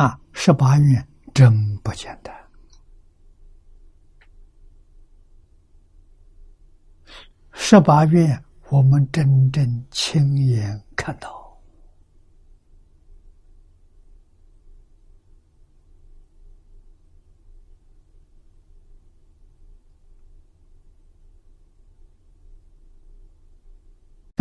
[0.02, 2.34] 啊，十八愿真不简单。
[7.52, 11.45] 十八愿，我们真正亲眼看到。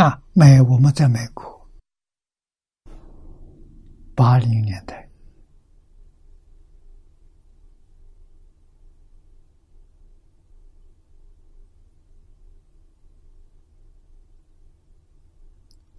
[0.04, 1.66] 啊，买，我们在美国，
[4.14, 5.08] 八零年代。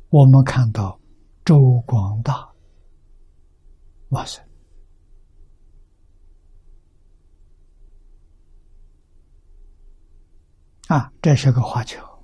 [0.10, 1.00] 我们看到
[1.44, 2.48] 周广大，
[4.10, 4.40] 哇塞！
[10.90, 12.15] 啊，这是个华侨，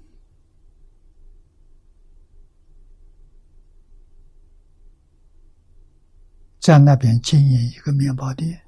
[6.62, 8.62] 在那边经营一个面包店，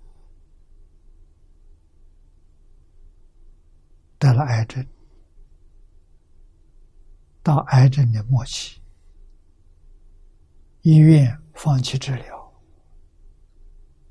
[4.18, 4.84] 得了癌症，
[7.44, 8.82] 到癌症的末期。
[10.82, 12.54] 医院放弃治疗，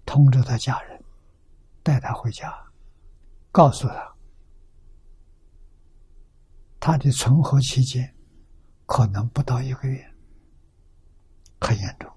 [0.06, 1.02] 通知他家人
[1.82, 2.54] 带他回家，
[3.50, 4.16] 告诉他，
[6.78, 8.14] 他的存活期间
[8.86, 10.08] 可能不到一个月，
[11.60, 12.11] 很严重。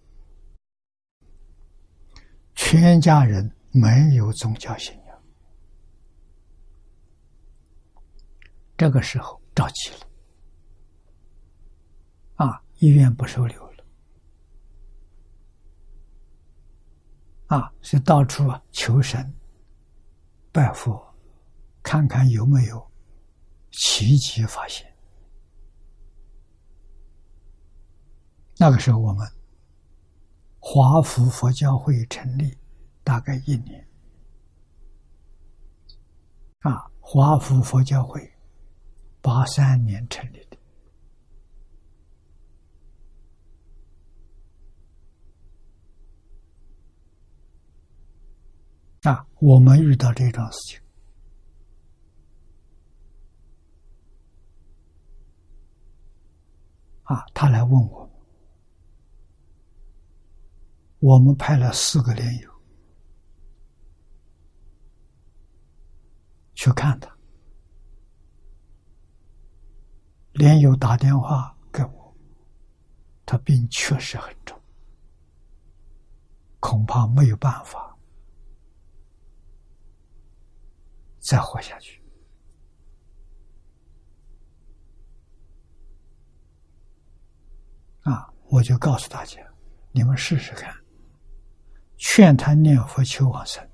[2.56, 5.24] 全家人没有宗教信仰，
[8.78, 10.08] 这个时候着急了，
[12.36, 13.84] 啊，医院不收留了，
[17.48, 19.34] 啊，是到处啊求神、
[20.52, 21.14] 拜佛，
[21.84, 22.92] 看看有没有
[23.72, 24.90] 奇迹发现。
[28.58, 29.30] 那个时候我们。
[30.68, 32.58] 华福佛教会成立
[33.04, 33.88] 大概一年，
[36.62, 38.20] 啊，华福佛教会
[39.22, 40.58] 八三年成立的，
[49.12, 50.80] 啊，我们遇到这种事情，
[57.04, 58.05] 啊，他来问我。
[61.06, 62.52] 我们派了四个连友
[66.56, 67.16] 去看他，
[70.34, 72.18] 连友打电话给我，
[73.24, 74.60] 他病确实很重，
[76.60, 77.96] 恐怕没有办法
[81.20, 82.04] 再活下去。
[88.02, 89.40] 啊，我就告诉大家，
[89.92, 90.76] 你们试试看。
[91.98, 93.66] 劝他念佛求往生，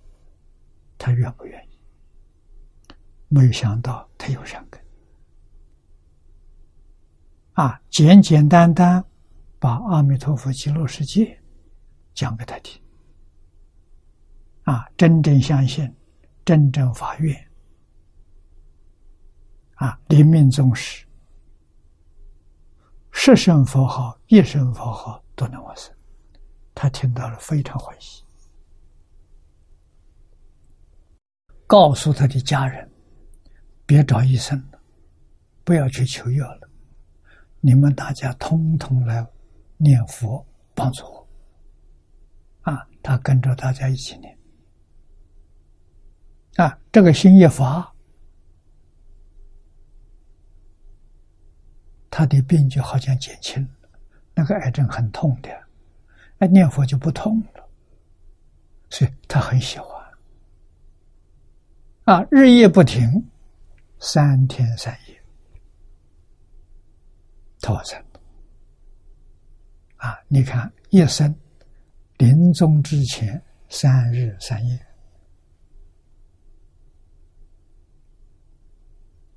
[0.97, 1.77] 他愿不愿意？
[3.27, 4.81] 没有想到他有善根，
[7.53, 9.03] 啊，简简单单
[9.57, 11.41] 把阿弥陀佛极乐世界
[12.13, 12.81] 讲给他听，
[14.63, 15.89] 啊，真正相信，
[16.43, 17.49] 真正发愿，
[19.75, 21.05] 啊，临命终时，
[23.11, 25.95] 十声佛号、一声佛号都能往生。
[26.73, 28.23] 他听到了，非常欢喜，
[31.67, 32.89] 告诉他的家人
[33.85, 34.79] ：“别找医生了，
[35.63, 36.69] 不要去求药了，
[37.59, 39.25] 你们大家通通来
[39.77, 41.27] 念佛帮助我。”
[42.71, 44.37] 啊，他跟着大家一起念。
[46.55, 47.93] 啊，这个心一发，
[52.09, 53.69] 他的病就好像减轻了。
[54.33, 55.49] 那个癌症很痛的。
[56.41, 57.69] 那念佛就不痛了，
[58.89, 60.03] 所以他很喜欢。
[62.05, 63.07] 啊，日夜不停，
[63.99, 65.23] 三天三夜，
[67.59, 68.03] 他生。
[69.97, 71.31] 啊，你看一生
[72.17, 73.39] 临终之前
[73.69, 74.85] 三日三夜，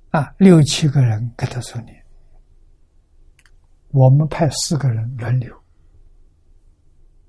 [0.09, 2.03] 啊，六七个人给他做念，
[3.89, 5.55] 我们派四个人轮流。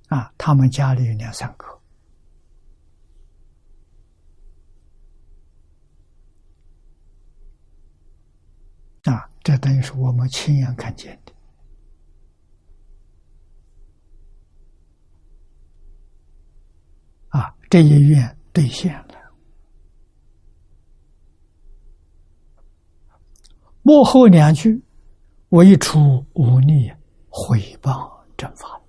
[0.09, 1.66] 啊，他们家里有两三个，
[9.11, 11.32] 啊，这等于是我们亲眼看见的，
[17.30, 19.14] 啊，这一愿兑现了。
[23.82, 24.80] 幕后两句，
[25.48, 26.92] 我一出无逆，
[27.28, 28.80] 毁谤正法。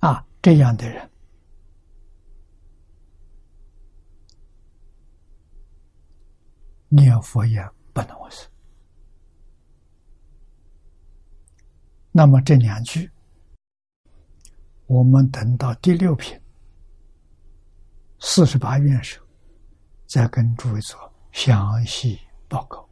[0.00, 1.10] 啊，这样的人
[6.88, 8.48] 念佛也不能忘事。
[12.10, 13.10] 那么这两句，
[14.86, 16.40] 我们等到第六品
[18.18, 19.20] 四十八愿时，
[20.06, 20.98] 再跟诸位做
[21.30, 22.18] 详细
[22.48, 22.88] 报告。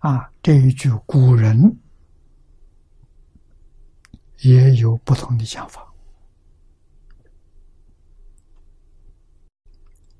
[0.00, 1.74] 啊，这一句古人。
[4.42, 5.86] 也有不同的讲法。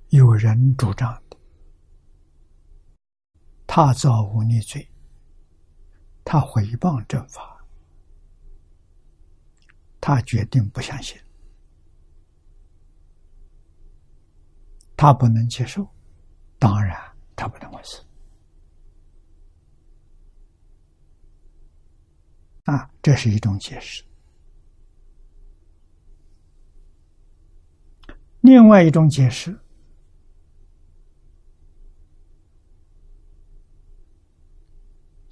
[0.09, 1.37] 有人主张的，
[3.66, 4.87] 他造无逆罪，
[6.25, 7.64] 他毁谤正法，
[10.01, 11.16] 他决定不相信，
[14.97, 15.89] 他不能接受，
[16.59, 17.01] 当然
[17.37, 18.03] 他不能完事。
[22.64, 24.05] 啊，这是一种解释。
[28.41, 29.59] 另外一种解释，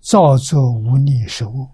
[0.01, 1.71] 造作无逆受恶，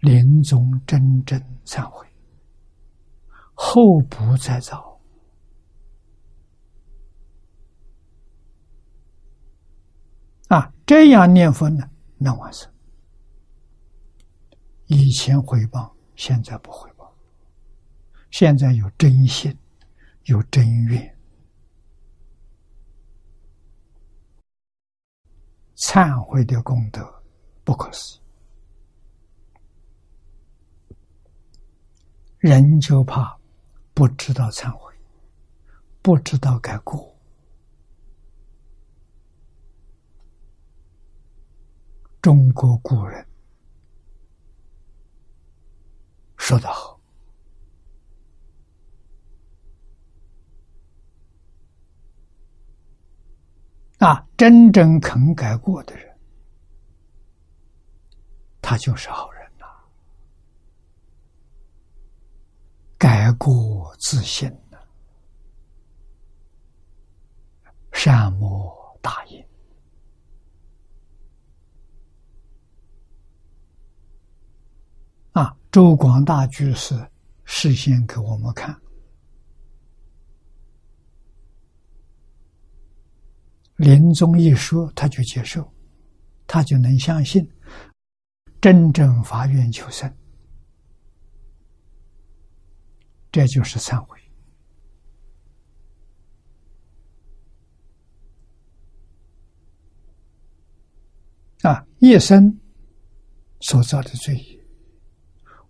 [0.00, 2.06] 临终真正忏悔，
[3.54, 5.00] 后不再造
[10.48, 10.72] 啊！
[10.86, 12.72] 这样念佛呢，能完成。
[14.86, 16.93] 以前回报，现在不回。
[18.34, 19.56] 现在有真心，
[20.24, 21.16] 有真愿，
[25.76, 27.22] 忏悔的功德
[27.62, 28.20] 不可思议。
[32.38, 33.38] 人就怕
[33.94, 34.92] 不知道忏悔，
[36.02, 37.16] 不知道改过。
[42.20, 43.24] 中国古人
[46.36, 46.93] 说得好
[54.04, 56.14] ：“啊，真正肯改过的人，
[58.60, 59.64] 他就是好人呐。”
[62.98, 64.54] 改过自新，
[67.92, 69.48] 善莫大焉。
[75.32, 75.56] 啊！
[75.72, 76.94] 周广大居士
[77.44, 78.78] 事先给我们看，
[83.76, 85.72] 临终一说，他就接受，
[86.46, 87.48] 他就能相信，
[88.60, 90.12] 真正发愿求生。
[93.32, 94.16] 这就是忏悔
[101.62, 101.84] 啊！
[101.98, 102.60] 一生
[103.58, 104.64] 所造的罪业，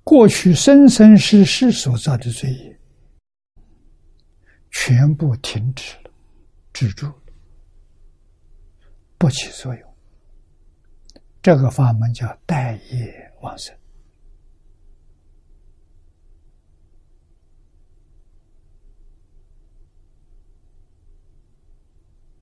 [0.03, 2.81] 过去生生世世所造的罪业，
[4.71, 6.11] 全部停止了，
[6.73, 7.24] 止住了，
[9.25, 9.95] 不起作用。
[11.41, 13.75] 这个法门叫待业往生。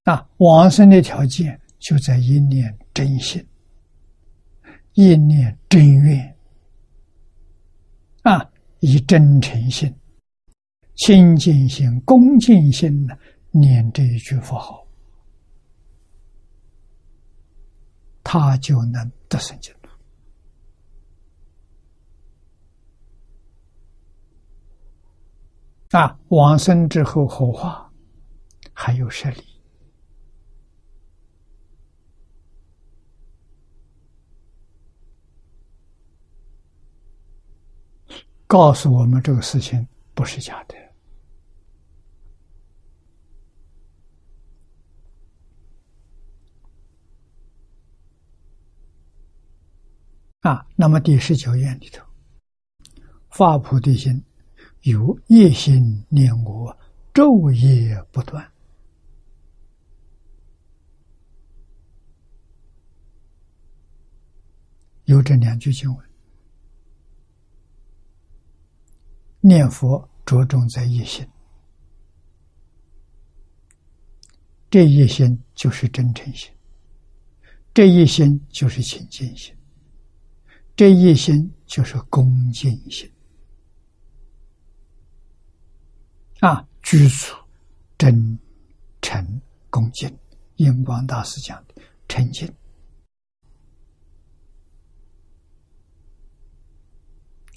[0.03, 3.47] 啊，往生的条件就在一念真心，
[4.95, 6.37] 一念真愿，
[8.23, 8.45] 啊，
[8.81, 9.95] 以真诚心、
[10.97, 13.17] 清净心、恭敬心呢
[13.53, 14.82] 念这一句佛号，
[18.25, 19.89] 他就能得生净土。
[25.97, 27.93] 啊，往生之后后化，
[28.73, 29.45] 还有舍利。
[38.47, 40.75] 告诉我们这个事情不是假的
[50.43, 50.67] 啊！
[50.75, 52.05] 那么第十九愿里头，
[53.31, 54.25] 发菩提心，
[54.83, 56.77] 有夜心念我，
[57.15, 58.53] 昼夜不断，
[65.05, 66.11] 有这两句经文。
[69.41, 71.25] 念佛着重在一心，
[74.69, 76.51] 这一心就是真诚心，
[77.73, 79.55] 这一心就是清净心，
[80.83, 83.09] 这一心就是恭敬心。
[86.41, 87.37] 啊，居处
[87.97, 88.37] 真
[89.01, 90.13] 诚恭敬，
[90.57, 92.53] 印光大师讲的诚敬。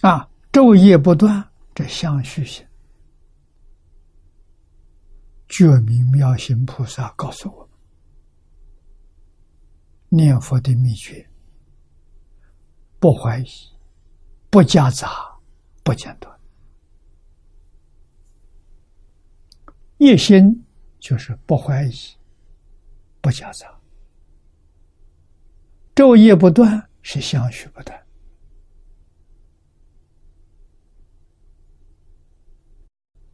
[0.01, 1.43] 啊，昼夜不断。
[1.73, 2.63] 这相续性，
[5.47, 7.67] 觉明妙行菩萨告诉我：
[10.09, 11.27] 念佛的秘诀，
[12.99, 13.47] 不怀疑，
[14.49, 15.37] 不夹杂，
[15.83, 16.33] 不间断。
[19.97, 20.65] 一心
[20.99, 21.93] 就是不怀疑，
[23.21, 23.67] 不夹杂；
[25.95, 28.01] 昼夜不断是相续不断。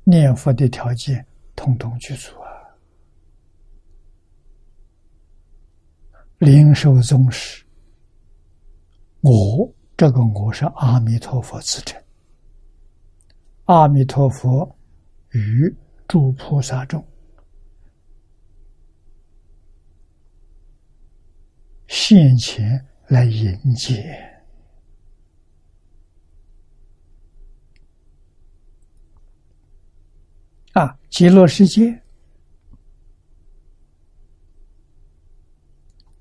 [0.03, 2.51] 念佛的条件统统具足啊！
[6.39, 7.63] 灵寿宗师，
[9.21, 12.01] 我这个我是阿弥陀佛自称。
[13.65, 14.75] 阿弥陀佛
[15.29, 15.73] 与
[16.07, 17.05] 诸菩萨众
[21.87, 24.03] 现前来迎接。
[30.73, 32.01] 啊，极乐世界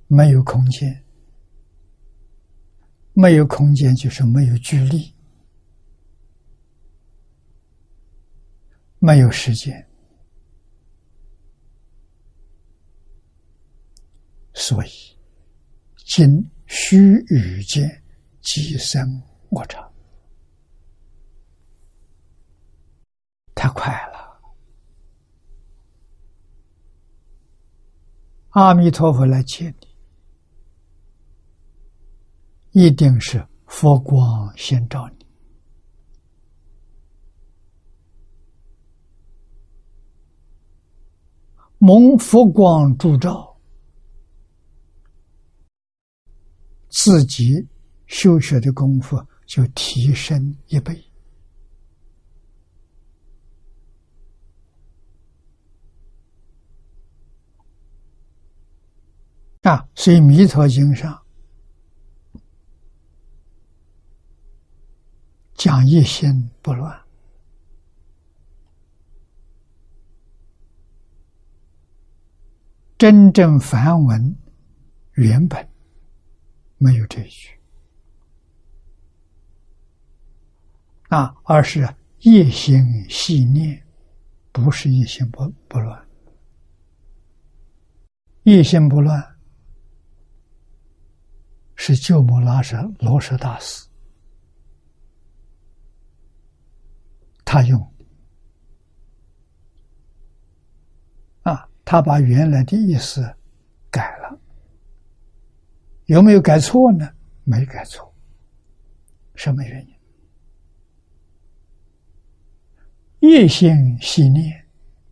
[0.07, 1.03] 没有空间，
[3.21, 5.15] 没有空间就是没有距离。
[8.99, 9.87] 没有时间，
[14.55, 14.91] 所以
[16.07, 18.03] 今须臾间
[18.41, 19.93] 即生我常，
[23.55, 24.41] 太快了！
[28.51, 29.90] 阿弥陀佛来接你，
[32.73, 35.27] 一定是佛光先照你。
[41.79, 43.57] 蒙佛光助照，
[46.89, 47.67] 自己
[48.07, 49.17] 修学的功夫
[49.47, 51.03] 就提升一倍
[59.63, 59.89] 啊！
[59.95, 61.20] 所以《弥陀经》上
[65.61, 66.99] 讲一心不乱。
[72.97, 74.35] 真正梵文
[75.17, 75.69] 原本
[76.79, 77.51] 没有这一句
[81.11, 81.87] 啊，而是
[82.21, 83.87] 一心细念，
[84.53, 86.09] 不是一心不不乱。
[88.45, 89.23] 一心不乱
[91.75, 93.90] 是鸠摩拉舍罗什大师
[97.51, 97.85] 他用。
[101.43, 103.21] 啊他把原来的意思
[103.91, 104.39] 改了，
[106.05, 107.13] 有没有改错呢？
[107.43, 108.15] 没改错。
[109.35, 109.85] 什么原
[113.19, 113.29] 因？
[113.31, 114.65] 一心细念，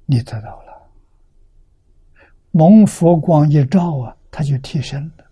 [0.07, 0.89] 你得到了，
[2.53, 5.24] 蒙佛光一照啊，他就提升了，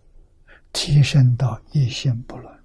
[0.72, 2.55] 提升到一心不乱。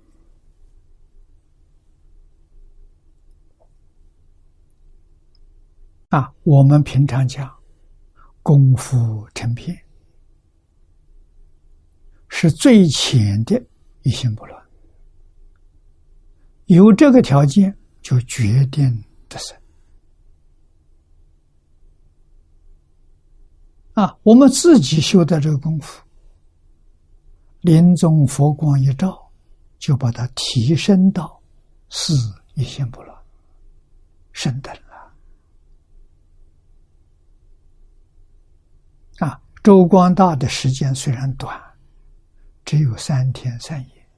[6.12, 7.52] 啊，我们平常讲。
[8.44, 9.80] 功夫成片，
[12.28, 13.64] 是最浅的
[14.02, 14.60] 一心不乱。
[16.66, 18.92] 有这个条件，就决定
[19.30, 19.56] 得胜。
[23.94, 26.02] 啊，我们自己修的这个功夫，
[27.60, 29.32] 临终佛光一照，
[29.78, 31.40] 就把它提升到
[31.90, 32.12] 是
[32.56, 33.16] 一心不乱，
[34.32, 34.60] 升
[39.26, 39.42] 啊。
[39.64, 41.62] 周光大的时间虽然短，
[42.66, 44.10] 只有三天三夜，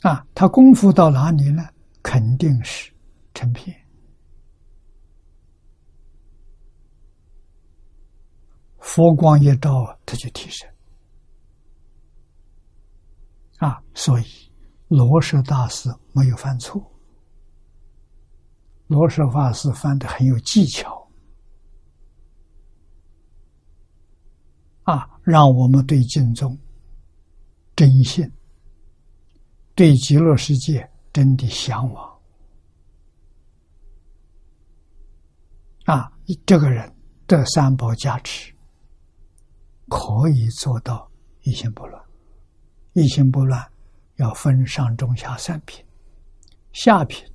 [0.00, 1.68] 啊，他功夫到哪里呢？
[2.02, 2.92] 肯定是
[3.34, 3.76] 成片，
[8.78, 10.68] 佛光一照，他就提升，
[13.58, 14.24] 啊，所以
[14.88, 16.91] 罗什大师没有犯错。
[18.92, 21.08] 罗什法师翻的很有技巧，
[24.82, 26.58] 啊，让我们对敬宗
[27.74, 28.30] 真信，
[29.74, 32.20] 对极乐世界真的向往，
[35.86, 36.12] 啊，
[36.44, 36.94] 这个人
[37.26, 38.52] 的三宝加持，
[39.88, 41.10] 可以做到
[41.44, 42.04] 一心不乱。
[42.92, 43.66] 一心不乱
[44.16, 45.82] 要分上中下三品，
[46.72, 47.31] 下品。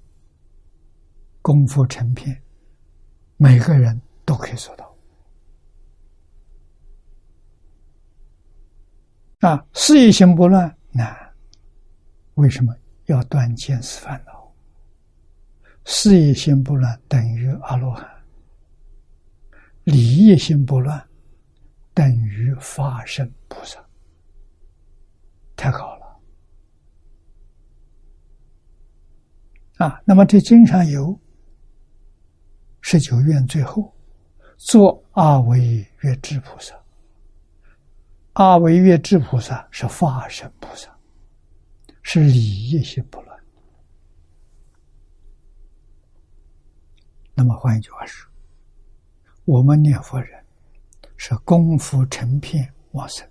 [1.48, 2.44] 功夫成片，
[3.38, 4.94] 每个人都可以做到。
[9.40, 11.16] 啊，事业心不乱难，
[12.34, 12.76] 为什么
[13.06, 14.54] 要断见思烦恼？
[15.86, 18.06] 事业心不乱等于阿罗汉，
[19.86, 21.02] 理业心不乱
[21.94, 23.82] 等于法身菩萨，
[25.56, 26.20] 太好了。
[29.78, 31.18] 啊，那么这经常有。
[32.90, 33.94] 十九愿最后，
[34.56, 36.74] 做阿维月智菩萨。
[38.32, 40.90] 阿维月智菩萨是法身菩萨，
[42.02, 43.38] 是理业心不乱。
[47.34, 48.26] 那么换一句话说，
[49.44, 50.42] 我们念佛人
[51.18, 53.30] 是功夫成片往生，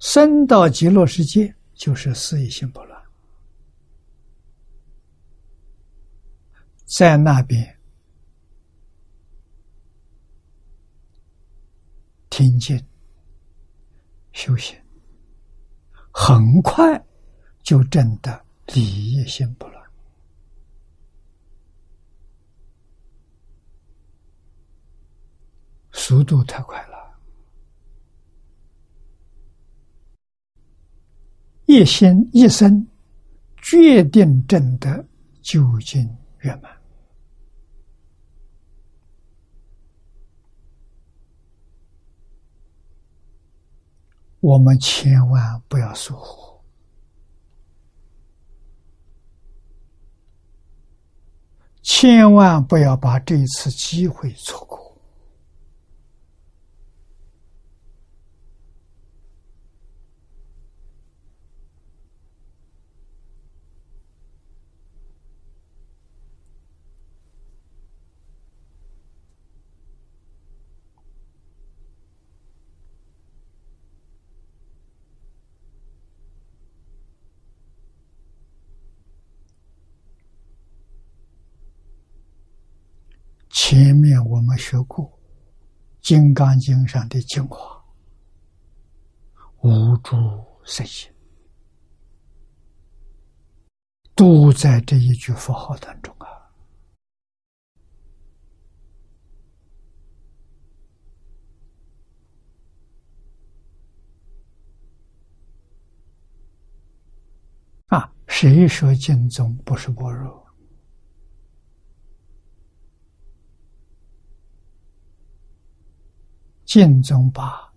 [0.00, 3.00] 生到极乐世界就是四业心不乱，
[6.84, 7.77] 在那边。
[12.38, 12.80] 听经、
[14.30, 14.78] 修行，
[16.12, 17.04] 很快
[17.64, 19.84] 就证得理业心不乱，
[25.90, 27.18] 速度太快了。
[31.66, 32.86] 一心一生
[33.56, 35.04] 决定正德
[35.42, 36.08] 究竟
[36.42, 36.77] 圆满。
[44.40, 46.60] 我们千万不要疏忽，
[51.82, 54.87] 千万不要把这一次机会错过。
[83.70, 85.04] 前面我们学过
[86.00, 87.84] 《金刚经》上的精华，
[89.60, 90.16] 无诸
[90.64, 91.14] 圣贤，
[94.14, 96.16] 都在这一句佛号当中
[107.88, 107.98] 啊！
[107.98, 110.47] 啊，谁说净宗不是般若？
[116.68, 117.72] 净宗把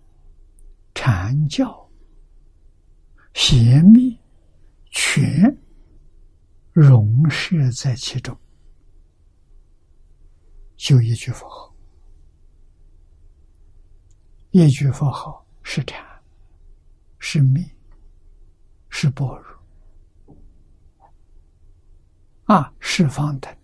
[0.92, 1.90] 禅教、
[3.32, 4.20] 邪密
[4.90, 5.56] 全
[6.72, 8.38] 融摄在其中，
[10.76, 11.74] 就一句佛号，
[14.50, 16.04] 一句佛号是禅，
[17.18, 17.64] 是密，
[18.90, 19.26] 是般
[20.26, 20.36] 若，
[22.44, 23.61] 啊，是方等。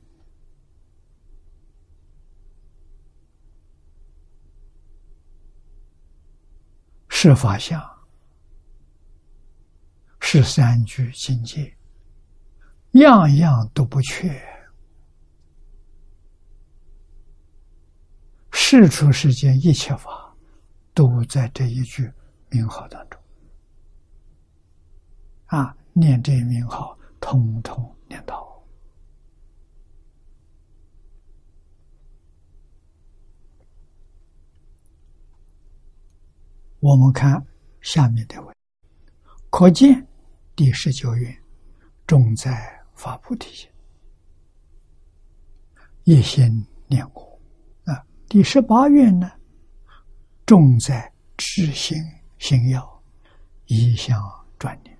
[7.21, 7.83] 是法相，
[10.21, 11.77] 是三句境界，
[12.93, 14.41] 样样都不缺。
[18.53, 20.33] 世出世间一切法，
[20.95, 22.09] 都在这一句
[22.51, 23.21] 名号当中。
[25.47, 28.47] 啊，念这名号，通通念到。
[36.81, 37.45] 我们看
[37.81, 38.57] 下面的文，
[39.51, 40.07] 可见
[40.55, 41.37] 第十九愿
[42.07, 43.69] 重在发菩提心，
[46.05, 47.41] 一心念佛
[47.85, 48.07] 啊。
[48.29, 49.29] 第十八愿呢，
[50.47, 51.97] 重在知心
[52.39, 53.03] 心要，
[53.67, 54.23] 一向
[54.57, 54.97] 专念。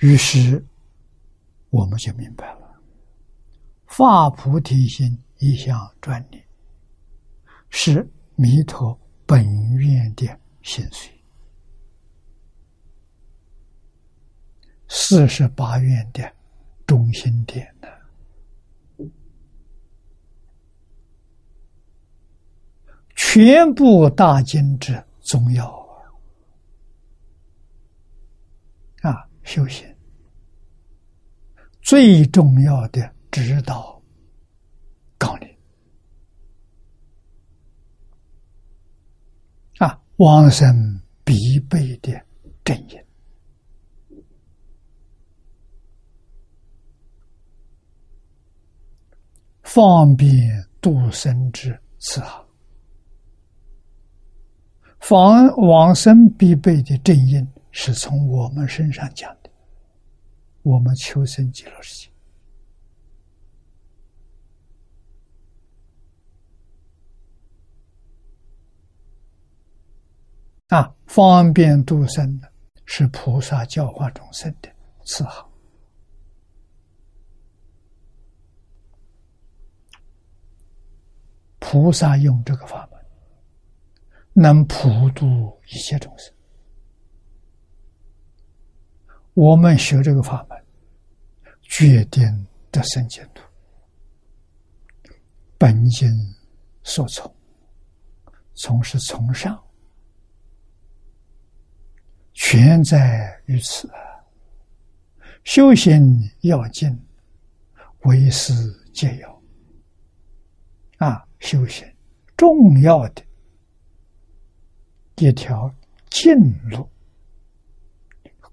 [0.00, 0.62] 于是
[1.70, 2.78] 我们就明白了，
[3.86, 5.18] 发菩提心。
[5.38, 6.42] 一项专利，
[7.68, 9.44] 是弥陀本
[9.76, 10.26] 愿的
[10.62, 11.10] 心髓。
[14.88, 16.32] 四十八愿的
[16.86, 17.88] 中心点呢？
[23.14, 25.68] 全部大经之宗要
[29.02, 29.28] 啊！
[29.42, 29.86] 修行
[31.82, 33.94] 最重要的指导。
[35.18, 35.48] 纲领
[39.78, 42.18] 啊，往生必备的
[42.64, 42.98] 正因，
[49.62, 50.32] 方便
[50.80, 52.42] 度生之慈航，
[55.00, 59.50] 方往生必备的正因，是从我们身上讲的，
[60.62, 62.10] 我们求生极乐世界。
[70.68, 72.52] 啊，方便度生的
[72.84, 74.68] 是菩萨教化众生的
[75.04, 75.48] 慈航。
[81.58, 83.00] 菩萨用这个法门，
[84.32, 86.32] 能普度一切众生。
[89.34, 90.64] 我们学这个法门，
[91.62, 92.22] 决定
[92.70, 93.42] 得生净土。
[95.58, 96.08] 本心
[96.84, 97.34] 所从，
[98.54, 99.60] 从是从上。
[102.36, 103.98] 全在于此啊。
[105.42, 106.02] 修行
[106.42, 106.88] 要紧，
[108.00, 108.52] 为师
[108.92, 109.42] 皆要。
[110.98, 111.86] 啊，修行
[112.36, 113.24] 重要的
[115.16, 115.74] 一条
[116.10, 116.34] 近
[116.68, 116.88] 路，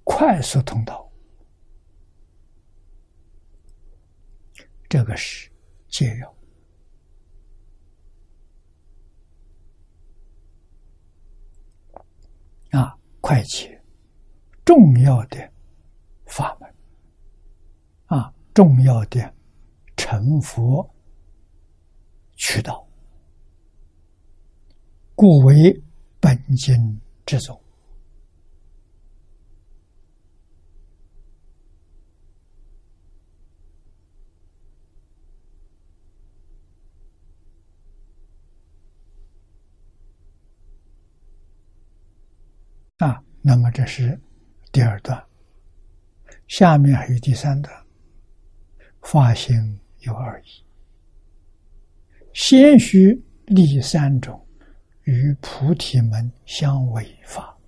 [0.04, 1.12] 快速通道，
[4.88, 5.52] 这个是
[5.90, 6.36] 戒要。
[12.80, 12.98] 啊。
[13.26, 13.82] 快捷、
[14.66, 15.50] 重要的
[16.26, 16.76] 法门
[18.08, 19.34] 啊，重要的
[19.96, 20.94] 成佛
[22.36, 22.86] 渠道，
[25.16, 25.82] 故为
[26.20, 27.58] 本经之宗。
[43.00, 44.18] 啊，那么这是
[44.72, 45.22] 第二段，
[46.48, 47.86] 下面还有第三段。
[49.02, 49.54] 发心
[50.00, 50.64] 有二义，
[52.34, 54.48] 先须立三种
[55.02, 57.60] 与菩提门相违法。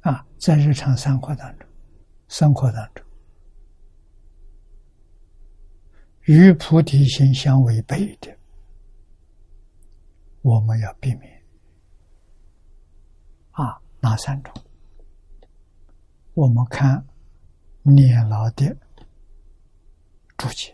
[0.00, 1.68] 啊，在日常生活当中，
[2.26, 3.06] 生活当中，
[6.22, 8.36] 与菩提心相违背的，
[10.42, 11.37] 我们要避免。
[14.00, 14.54] 哪三种？
[16.34, 17.04] 我们看
[17.82, 18.76] 念老的
[20.36, 20.72] 注解，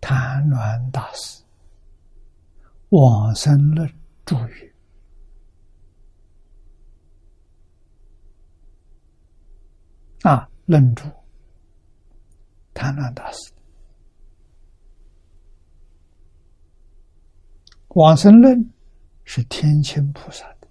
[0.00, 1.42] 谭鸾大师
[2.88, 3.86] 《往生论》
[4.24, 4.74] 注语
[10.22, 11.04] 啊，论注
[12.72, 13.52] 谭鸾大师
[17.88, 18.58] 《往生论》。
[19.28, 20.68] 是天亲菩萨的。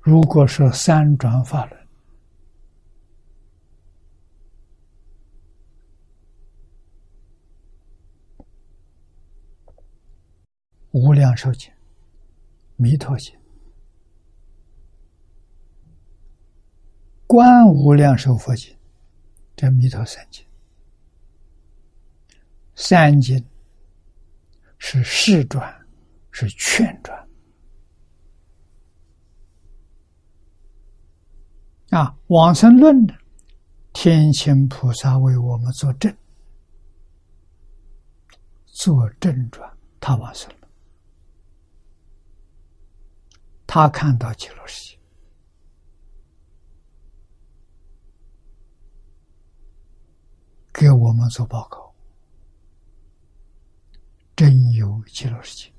[0.00, 1.88] 如果说三转法轮，
[10.92, 11.70] 无量寿经、
[12.76, 13.39] 弥陀经。
[17.30, 18.76] 观无量寿佛经，
[19.54, 20.44] 这弥陀三经，
[22.74, 23.40] 三经
[24.78, 25.72] 是世转，
[26.32, 27.28] 是劝转。
[31.90, 33.14] 啊，往生论的
[33.92, 36.12] 天亲菩萨为我们作证，
[38.66, 40.68] 做正转，他往生了，
[43.68, 44.99] 他看到极乐世界。
[50.80, 51.92] 给我们做报告，
[54.34, 55.70] 真有极乐世界，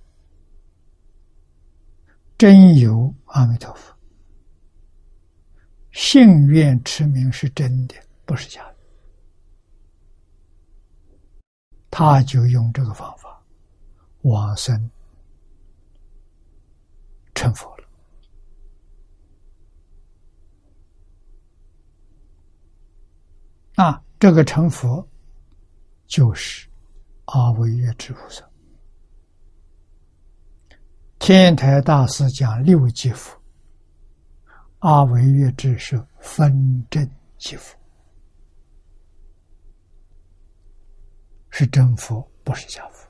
[2.38, 3.97] 真有阿弥陀佛，
[5.91, 7.95] 信愿持名是真的，
[8.26, 8.76] 不是假的。
[11.89, 13.43] 他就用这个方法
[14.22, 14.88] 往生
[17.34, 17.88] 成佛了。
[23.78, 24.04] 啊！
[24.22, 25.09] 这个成佛，
[26.05, 26.69] 就是
[27.26, 28.47] 阿惟越之菩萨。
[31.17, 33.36] 天台大师讲六即佛，
[34.78, 37.09] 阿惟越之是分真
[37.39, 37.76] 即佛，
[41.49, 43.09] 是真佛，不是假佛。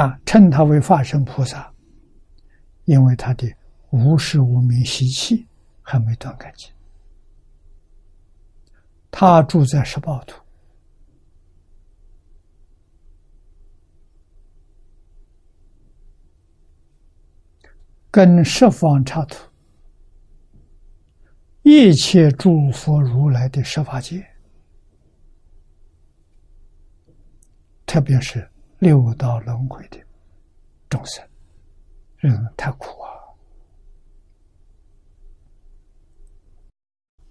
[0.00, 1.70] 啊，称他为化身菩萨，
[2.84, 3.46] 因为他的
[3.90, 5.46] 无始无明习气。
[5.82, 6.72] 还没断干净。
[9.10, 10.40] 他住在十八土，
[18.10, 19.36] 跟十方刹土，
[21.62, 24.26] 一切诸佛如来的十法界，
[27.84, 30.02] 特别是六道轮回的
[30.88, 31.22] 众生，
[32.16, 33.11] 人太苦啊。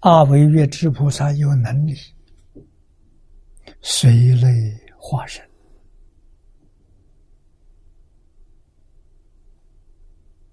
[0.02, 1.94] 阿惟越之菩萨有能力
[3.80, 5.48] 随类化身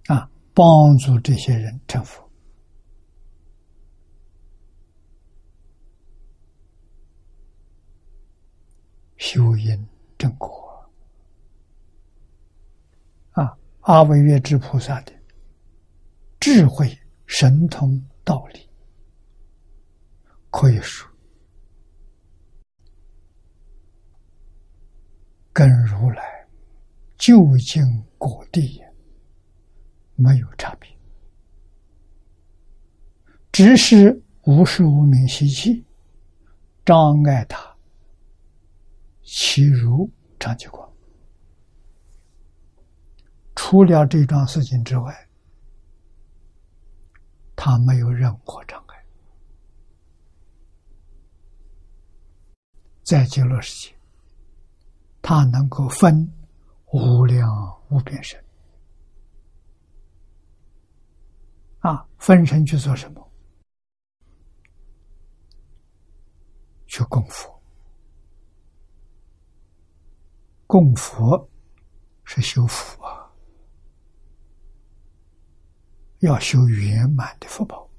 [0.05, 2.29] 啊，帮助这些人成佛，
[9.17, 10.87] 修因正果
[13.31, 13.57] 啊！
[13.81, 15.13] 阿惟越之菩萨的
[16.39, 16.95] 智慧、
[17.25, 18.68] 神通、道理。
[20.51, 21.09] 可以说，
[25.53, 26.47] 跟如来
[27.17, 27.83] 究竟
[28.17, 28.81] 果地
[30.15, 30.89] 没有差别，
[33.51, 35.85] 只是无时无明习气
[36.83, 37.75] 障碍他
[39.21, 40.91] 其如长吉光
[43.55, 45.29] 除了这桩事情之外，
[47.55, 49.05] 他没有任何障碍。
[53.09, 53.95] 在极乐世界，
[55.19, 56.31] 他能够分
[56.93, 57.49] 无量
[57.89, 58.39] 无边身。
[61.79, 63.31] 啊，分身去做什么？
[66.85, 67.59] 去供佛。
[70.67, 71.49] 供佛
[72.23, 73.33] 是修福啊，
[76.19, 77.89] 要修圆满的福报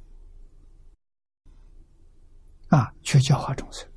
[2.68, 3.89] 啊，去教化众生。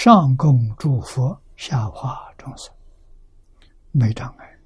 [0.00, 2.72] 上供诸佛，下化众生，
[3.90, 4.58] 没障碍。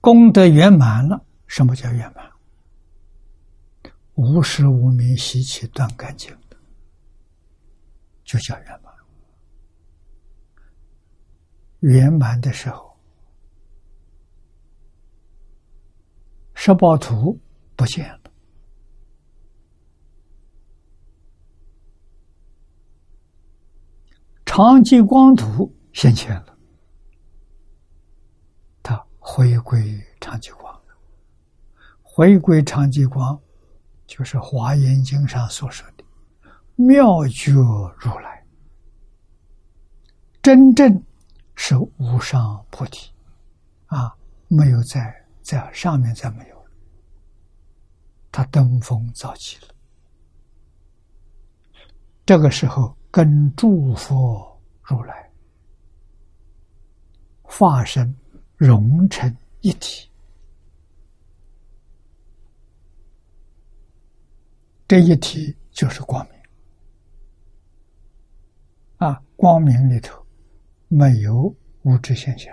[0.00, 2.32] 功德圆满了，什么叫圆满？
[4.14, 6.34] 无时无明习气断干净，
[8.24, 8.90] 就叫圆满。
[11.80, 12.96] 圆满的时候，
[16.54, 17.38] 十八图
[17.76, 18.27] 不见了。
[24.58, 26.58] 长吉光图现前了，
[28.82, 30.82] 他回归长吉光，
[32.02, 33.40] 回归长吉光，
[34.04, 36.02] 就是《华严经》上所说的
[36.74, 38.44] 妙觉如来，
[40.42, 41.04] 真正
[41.54, 43.12] 是无上菩提
[43.86, 44.12] 啊！
[44.48, 46.70] 没有在在上面再没有了，
[48.32, 49.68] 他登峰造极了，
[52.26, 54.47] 这个时候跟诸佛。
[54.88, 55.30] 如来
[57.42, 58.14] 化身
[58.56, 60.08] 融成一体，
[64.86, 66.38] 这一体就是光明
[68.96, 69.22] 啊！
[69.36, 70.24] 光明里头
[70.88, 72.52] 没有物质现象，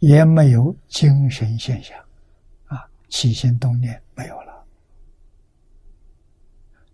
[0.00, 1.96] 也没有精神现象
[2.66, 4.66] 啊，起心动念没有了，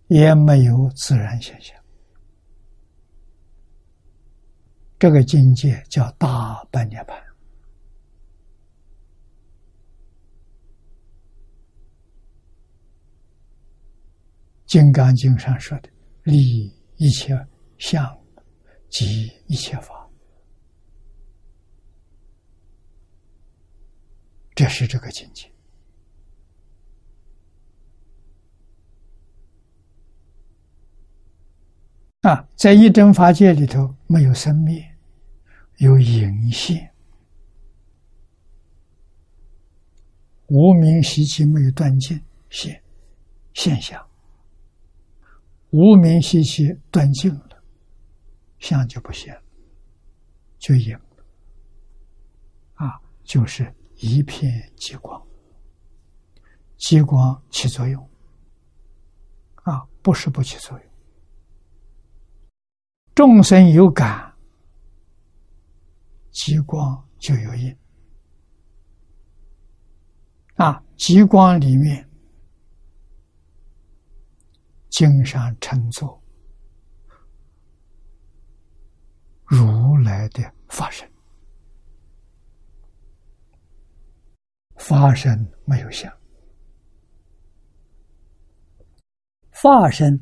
[0.07, 1.76] 也没有自然现象。
[4.99, 7.15] 这个境界叫大般涅盘，
[14.65, 15.89] 《金刚经》上说的
[16.25, 17.35] “立一切
[17.77, 18.19] 相，
[18.89, 20.09] 即一切法”，
[24.55, 25.47] 这是这个境界。
[32.27, 34.83] 啊，在一真法界里头，没有生灭，
[35.77, 36.93] 有隐现，
[40.47, 42.83] 无名习气没有断尽现
[43.53, 44.05] 现象，
[45.69, 47.63] 无名习气断尽了，
[48.59, 49.41] 相就不现了，
[50.59, 51.23] 就隐了。
[52.73, 55.25] 啊，就是一片极光，
[56.75, 58.05] 极光起作用，
[59.63, 60.86] 啊，不是不起作用。
[63.17, 64.31] 众生有感，
[66.29, 67.75] 极光就有应。
[70.53, 72.07] 啊，极光里面，
[74.89, 76.21] 经常称作
[79.45, 81.11] 如来的法身，
[84.75, 85.35] 法身
[85.65, 86.15] 没有相，
[89.49, 90.15] 法身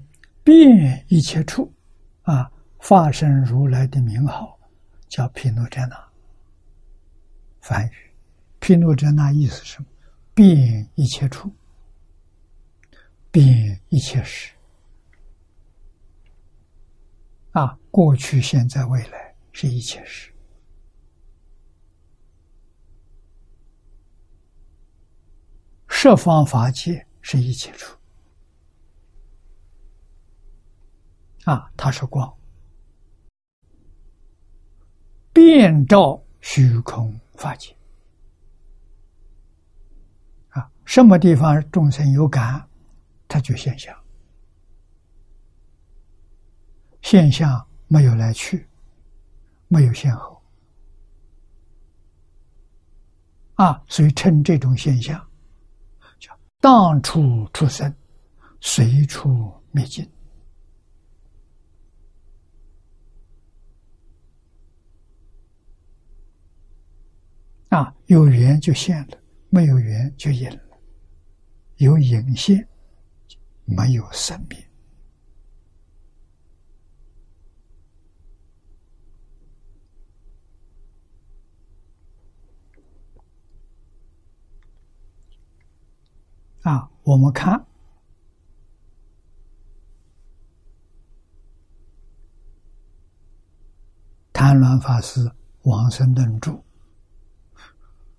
[0.45, 1.69] 遍一切处，
[2.87, 4.59] 化身如来的名号
[5.07, 6.07] 叫毗卢遮那。
[7.59, 8.13] 梵语，
[8.59, 9.87] 毗卢遮那意思是什么？
[10.35, 11.51] 遍一切处，
[13.31, 14.53] 遍一切时。
[17.53, 20.31] 啊，过去、现在、未来是一切时。
[25.87, 27.97] 设方法界是一切处。
[31.45, 32.31] 啊，它是光。
[35.35, 37.75] 遍照虚空法界
[40.51, 42.65] 啊，什么地方众生有感，
[43.27, 43.93] 它就现象。
[47.01, 48.65] 现象没有来去，
[49.67, 50.41] 没有先后
[53.55, 55.19] 啊，所以称这种现象
[56.17, 56.31] 叫
[56.61, 57.93] 当处出生，
[58.61, 60.09] 随处灭尽。
[67.76, 69.18] 啊，有缘就现了，
[69.49, 70.60] 没有缘就隐了。
[71.76, 72.65] 有隐现，
[73.65, 74.57] 没有生命。
[86.61, 87.61] 啊，我们看。
[94.31, 95.30] 贪婪法师
[95.64, 96.64] 王生顿住。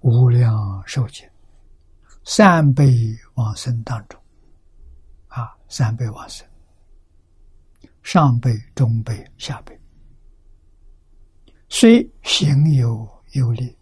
[0.06, 1.28] 无量寿经
[2.22, 4.22] 三辈往生当中，
[5.26, 6.46] 啊，三辈往生，
[8.04, 9.76] 上辈、中辈、下辈，
[11.68, 13.76] 虽行有优劣。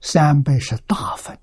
[0.00, 1.38] 三倍是大分，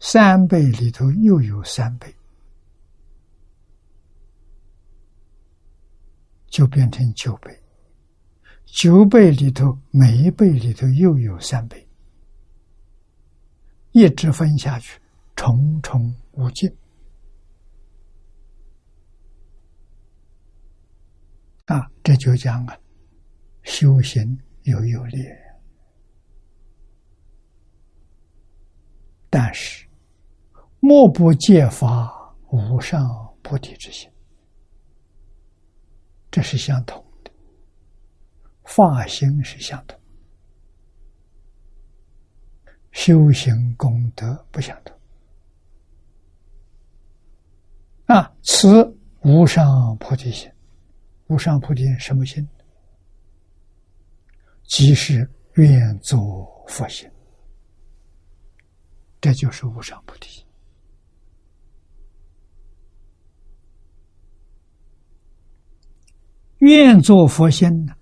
[0.00, 2.14] 三倍里头又有三倍，
[6.46, 7.62] 就变成九倍。
[8.70, 11.88] 九倍里头每一倍里头又有三倍，
[13.92, 15.00] 一直分下去，
[15.34, 16.70] 重重无尽。
[21.64, 22.78] 啊，这就讲啊，
[23.64, 25.36] 修行有有劣。
[29.30, 29.86] 但是，
[30.80, 32.08] 莫不借发
[32.50, 34.10] 无上菩提之心，
[36.30, 37.04] 这是相同，
[38.68, 39.98] 发心是相同，
[42.92, 44.94] 修行功德不相同。
[48.04, 48.68] 啊，此
[49.22, 50.52] 无上菩提心，
[51.28, 52.46] 无上菩提心什么心？
[54.64, 56.18] 即是愿做
[56.68, 57.10] 佛心。
[59.18, 60.44] 这就是无上菩提心。
[66.58, 67.94] 愿做佛心呢，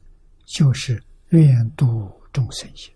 [0.56, 2.90] 就是愿度众生心。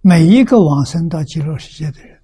[0.00, 2.20] 每一个往生到极乐世界的人，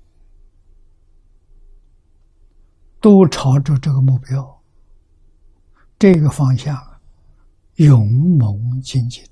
[3.00, 4.62] 都朝着这个目标、
[5.96, 6.76] 这个方向。
[7.76, 9.24] 勇猛精进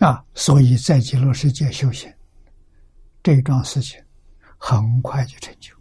[0.00, 0.24] 啊！
[0.34, 2.12] 所以在极乐世界修行，
[3.22, 4.02] 这桩事情
[4.58, 5.74] 很快就成就。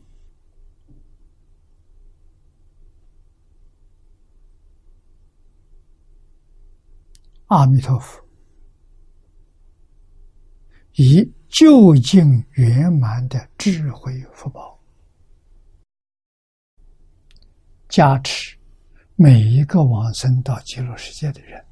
[7.48, 8.24] 阿弥陀佛，
[10.94, 11.34] 以。
[11.50, 14.80] 究竟圆满的智慧福报，
[17.88, 18.56] 加持
[19.16, 21.66] 每一个往生到极乐世界的人，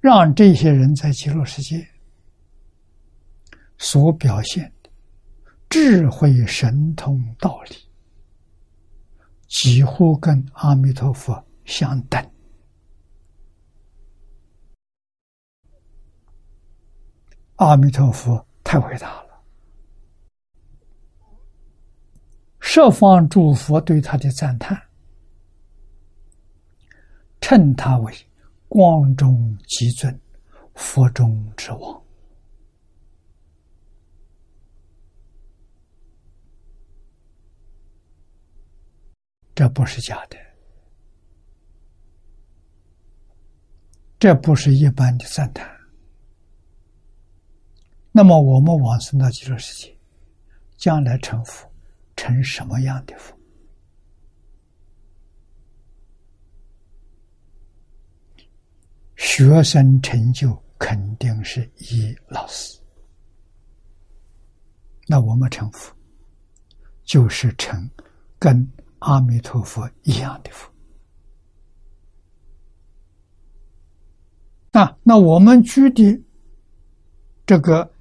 [0.00, 1.86] 让这些人在极乐世界
[3.76, 4.90] 所表现的
[5.68, 7.76] 智慧神通道理，
[9.46, 12.30] 几乎跟阿弥陀佛相等。
[17.56, 19.44] 阿弥陀佛太伟大了，
[22.58, 24.80] 十方诸佛对他的赞叹，
[27.42, 28.14] 称他为
[28.70, 30.20] 光中极尊，
[30.76, 32.02] 佛中之王。
[39.56, 40.36] 这不是假的，
[44.20, 45.68] 这不是一般的赞叹。
[48.12, 49.98] 那么，我们往生到极乐世界，
[50.76, 51.68] 将来成佛，
[52.14, 53.36] 成什么样的佛？
[59.20, 62.80] 学生成就肯定是一老师。
[65.06, 65.94] 那我们成佛，
[67.04, 67.88] 就是成
[68.38, 68.66] 跟
[69.00, 70.72] 阿弥陀佛一样的佛。
[74.72, 76.24] 啊，那我们居的
[77.46, 77.92] 这个。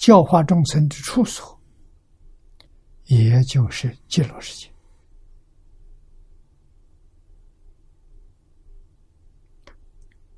[0.00, 1.60] 教化众生的处所，
[3.04, 4.66] 也就是极乐世界。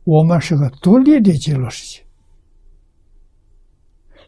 [0.05, 2.05] 我们是个独立的极乐世界，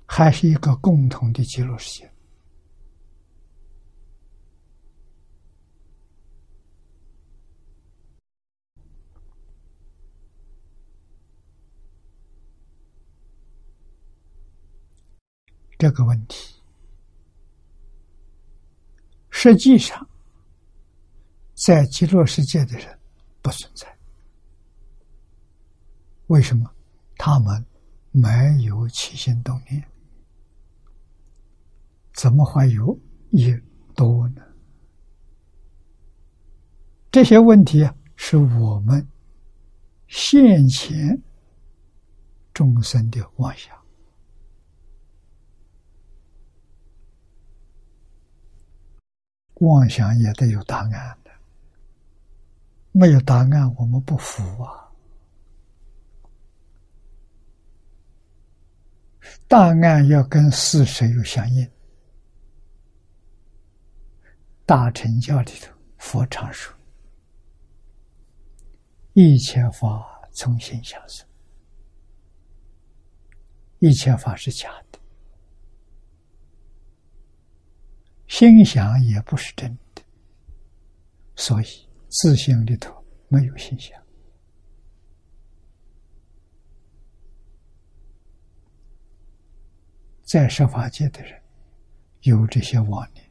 [0.06, 2.10] 还是一个共同的极乐世界？
[15.76, 16.55] 这个问题，
[19.28, 20.09] 实际上
[21.55, 22.98] 在极乐世界的人
[23.42, 23.93] 不存在。
[26.28, 26.70] 为什么？
[27.16, 27.64] 他们
[28.10, 28.28] 没
[28.62, 29.84] 有起心动念，
[32.12, 32.98] 怎么会有
[33.30, 33.62] 业
[33.94, 34.42] 多呢？
[37.12, 39.06] 这些问题啊，是我们
[40.09, 41.22] 现前
[42.52, 43.72] 众生的妄想。
[49.60, 50.90] 妄想也得有答案
[51.22, 51.30] 的，
[52.90, 54.84] 没有答案，我们不服啊！
[59.55, 61.70] 大案要跟事实有相应。
[64.66, 66.74] 大乘教里头，佛常说
[69.14, 71.24] ：“一切法从心想生，
[73.78, 74.98] 一切法是假的。”
[78.26, 80.02] 心想也不是真的，
[81.36, 81.66] 所以
[82.09, 82.93] 自信里头
[83.28, 84.03] 没有心想。
[90.24, 91.40] 在设法界的人
[92.22, 93.30] 有这些妄念，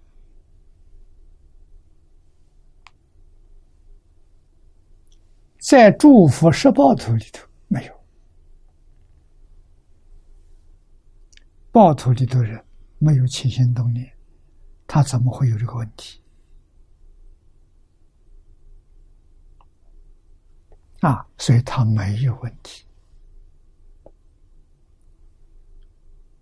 [5.59, 8.03] 在祝福十报图里头没有，
[11.71, 12.63] 报图里的人
[12.99, 14.09] 没有起心动念。
[14.85, 16.21] 他怎么会有这个问题？
[20.99, 22.85] 啊，所以他没有问题。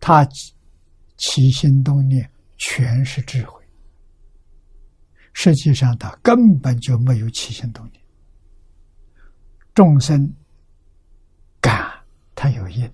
[0.02, 0.28] 他
[1.16, 3.64] 起心动念全是智慧，
[5.32, 8.04] 实际上他根本就没有起心动念。
[9.74, 10.34] 众生
[11.62, 12.04] 感
[12.36, 12.92] 他有因，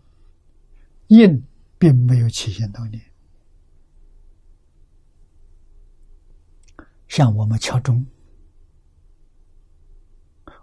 [1.07, 1.43] 因
[1.79, 3.01] 并没有起心动念。
[7.07, 8.05] 像我们敲钟，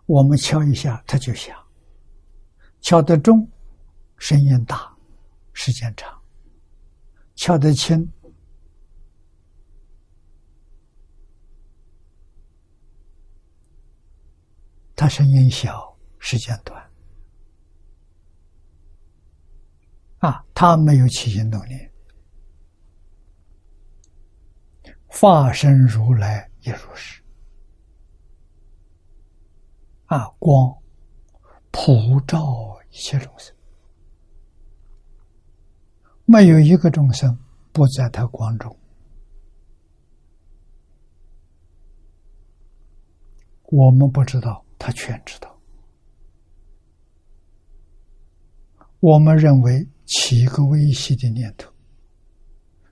[0.04, 1.56] 我们敲一下，它就响；
[2.80, 3.50] 敲得重，
[4.18, 4.94] 声音大，
[5.54, 6.13] 时间长；
[7.34, 8.10] 敲得轻，
[14.96, 16.90] 他声音小，时间短。
[20.18, 21.92] 啊，他没有起心动念。
[25.06, 27.22] 化身如来也如是，
[30.06, 30.76] 啊，光
[31.70, 33.53] 普照一切众生，
[36.26, 37.38] 没有一个众生
[37.72, 38.76] 不在他光中。
[43.64, 45.58] 我们不知道，他全知道。
[49.00, 51.70] 我们认为起一个微细的念头，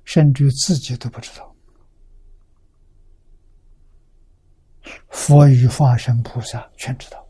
[0.05, 1.55] 甚至自己都不知道。
[5.09, 7.27] 佛与化身菩萨全知道，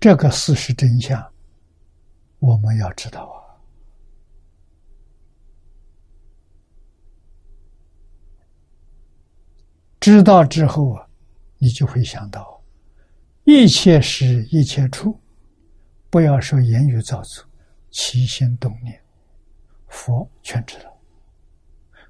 [0.00, 1.32] 这个事实真相，
[2.38, 3.38] 我们要知道啊！
[9.98, 11.04] 知道之后啊，
[11.58, 12.62] 你就会想到，
[13.42, 15.18] 一切时一切处。
[16.10, 17.44] 不要说言语造作，
[17.90, 18.98] 起心动念，
[19.88, 20.96] 佛全知道。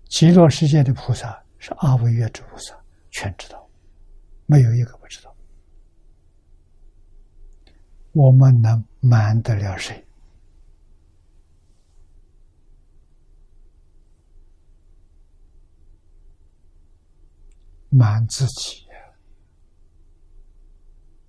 [0.09, 2.78] 极乐世界的菩萨是阿惟越之菩萨，
[3.10, 3.66] 全知道，
[4.44, 5.35] 没有一个不知道。
[8.12, 10.05] 我们能瞒得了谁？
[17.90, 18.86] 瞒自己，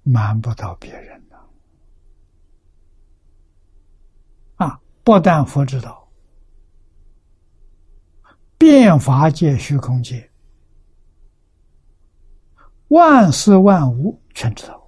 [0.03, 1.19] 瞒不到别人。
[4.55, 6.11] 啊不但佛知道，
[8.57, 10.29] 变法界、虚空界、
[12.89, 14.78] 万事万物全知道。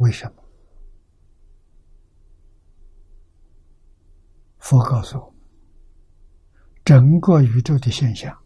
[0.00, 0.42] 为什么？
[4.58, 5.34] 佛告诉我，
[6.84, 8.36] 整个宇宙的现象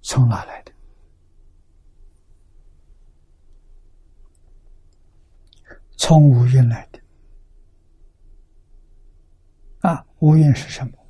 [0.00, 0.72] 从哪来的？
[5.96, 7.00] 从无蕴来的
[9.88, 11.01] 啊，无蕴是什么？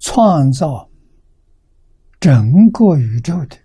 [0.00, 0.90] 创造
[2.18, 3.56] 整个宇宙的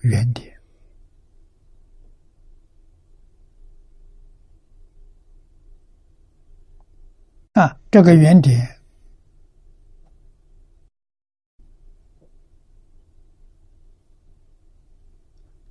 [0.00, 0.52] 原点。
[7.52, 8.68] 啊，这个原点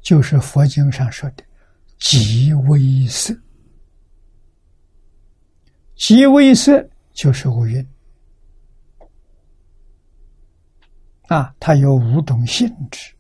[0.01, 1.43] 就是佛经上说的
[1.99, 3.39] “极微色”，
[5.95, 7.87] 极微色就是无蕴。
[11.27, 13.15] 啊，它有五种性质。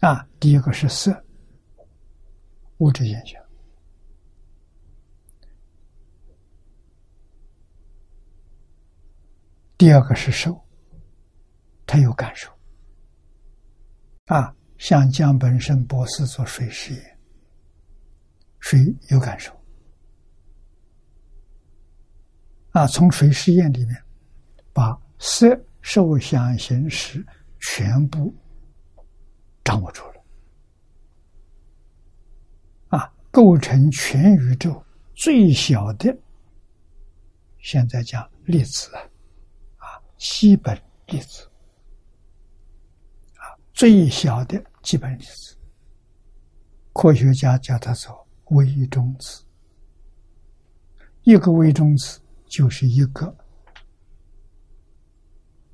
[0.00, 1.24] 啊，第一个是色，
[2.78, 3.42] 物质现象；
[9.76, 10.64] 第二个是受，
[11.84, 12.50] 它有感受。
[14.26, 17.18] 啊，像江本胜博士做水实验，
[18.60, 18.80] 水
[19.10, 19.57] 有感受。
[22.78, 24.02] 啊，从水实验里面
[24.72, 27.26] 把色、受、想、行、识
[27.58, 28.32] 全部。
[29.64, 30.24] 掌握住了，
[32.96, 34.82] 啊，构成全宇宙
[35.14, 36.16] 最小的，
[37.58, 39.00] 现在讲粒子啊，
[39.76, 40.74] 啊，基本
[41.08, 41.46] 粒子，
[43.34, 45.54] 啊，最小的基本粒子，
[46.94, 49.44] 科学家叫它做微中子，
[51.24, 52.18] 一个微中子
[52.48, 53.32] 就是一个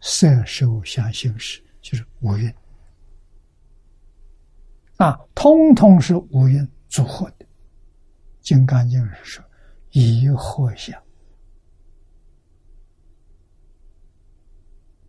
[0.01, 2.53] 色受想行识，就是五蕴。
[4.97, 7.45] 啊，通通是五蕴组合的。
[8.41, 9.45] 《金刚经》是说
[9.93, 11.01] ：“一合相。”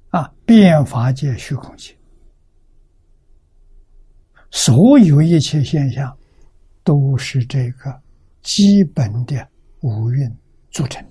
[0.09, 1.93] 啊，变法界、虚空界，
[4.49, 6.17] 所有一切现象
[6.85, 8.01] 都是这个
[8.41, 9.45] 基本的
[9.81, 10.33] 五蕴
[10.71, 11.05] 组成。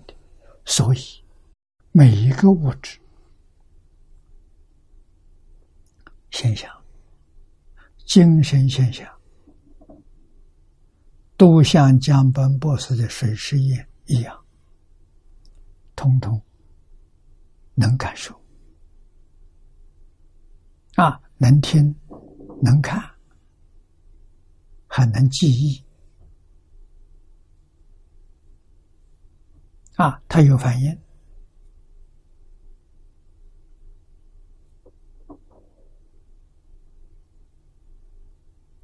[0.65, 1.01] 所以，
[1.93, 2.99] 每一个物质
[6.31, 6.71] 现象。
[8.07, 9.11] 精神现象
[11.39, 14.45] 都像江本博士的水实验一样，
[15.97, 16.41] 通通
[17.75, 18.39] 能感受
[20.97, 21.95] 啊，能听，
[22.63, 23.03] 能看，
[24.87, 25.83] 还能记忆
[29.97, 30.99] 啊，他有反应。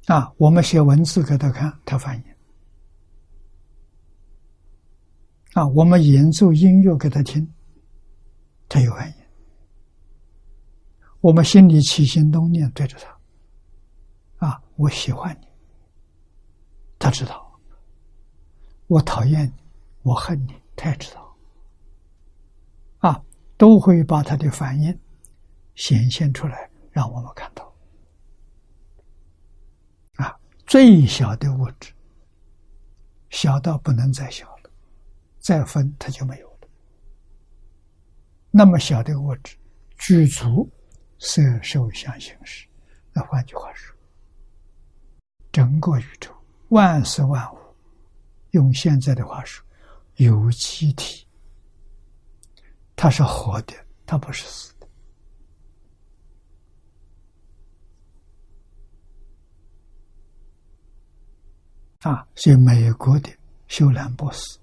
[0.07, 2.23] 啊，我们写文字给他看，他反应；
[5.53, 7.53] 啊，我们演奏音乐给他听，
[8.67, 9.13] 他有反应；
[11.21, 15.47] 我们心里起心动念对着他，啊，我喜欢你，
[16.99, 17.35] 他知道；
[18.87, 19.53] 我讨厌你，
[20.01, 21.37] 我恨你，太知道。
[22.99, 23.23] 啊，
[23.57, 24.99] 都会把他的反应
[25.75, 27.73] 显现出来，让我们看到。
[30.17, 30.37] 啊
[30.67, 31.91] 最小的物质，
[33.29, 34.69] 小到不能再小了，
[35.39, 36.67] 再分它就没有了。
[38.51, 39.57] 那么小的物质，
[39.97, 40.69] 具足
[41.19, 42.67] 色受想行识。
[43.13, 43.95] 那换句话说，
[45.51, 46.31] 整个宇宙
[46.69, 47.57] 万事万物，
[48.51, 49.65] 用现在的话说，
[50.23, 51.27] 有机体，
[52.95, 53.73] 它是活的，
[54.05, 54.87] 它不是死的。
[62.01, 63.35] 啊，所以美国的
[63.67, 64.59] 修兰博士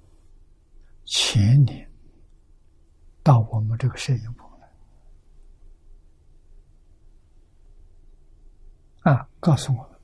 [1.05, 1.91] 前年
[3.25, 4.69] 到我们这个摄影棚来，
[9.13, 9.99] 啊，告诉我们，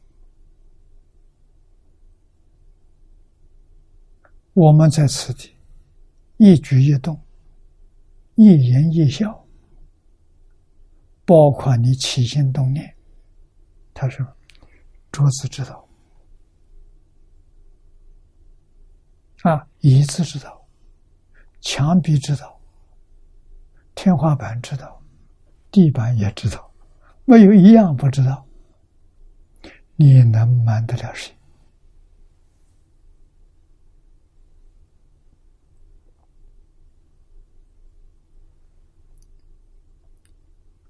[4.54, 5.52] 我们在此地
[6.36, 7.20] 一举一动、
[8.36, 9.44] 一言一笑，
[11.24, 12.94] 包括你起心动念，
[13.92, 14.24] 他说，
[15.10, 15.84] 桌子知道。
[19.42, 20.64] 啊，椅子知道，
[21.60, 22.58] 墙壁知道，
[23.94, 25.02] 天花板知道，
[25.72, 26.72] 地板也知道，
[27.24, 28.46] 没有一样不知道。
[29.96, 31.34] 你能瞒得了谁？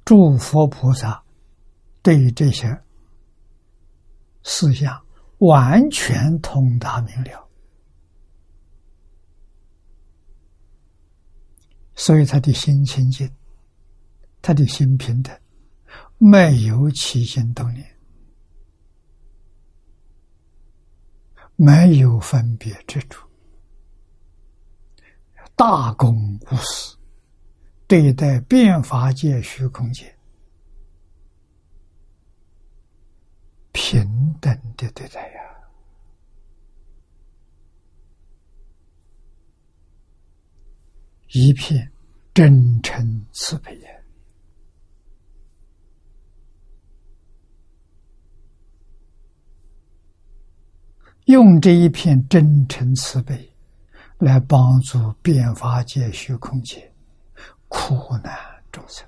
[0.04, 1.22] 诸佛菩萨
[2.02, 2.82] 对于这些
[4.42, 5.02] 思想
[5.38, 7.48] 完全通达明了。
[11.94, 13.30] 所以他的心清净，
[14.42, 15.34] 他的心平等，
[16.18, 17.96] 没有起心动念，
[21.54, 23.26] 没有分别之处，
[25.54, 26.14] 大公
[26.50, 26.98] 无私，
[27.86, 30.14] 对待变法界、虚空界，
[33.72, 35.40] 平等的对待呀，
[41.28, 41.90] 一片。
[42.34, 44.04] 真诚慈悲也，
[51.26, 53.48] 用这一片真诚慈悲
[54.18, 56.92] 来帮助变法界、虚空界
[57.74, 58.32] 苦难
[58.70, 59.04] 众生。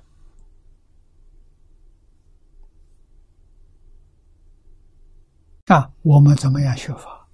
[5.67, 7.27] 啊，我们怎么样学法？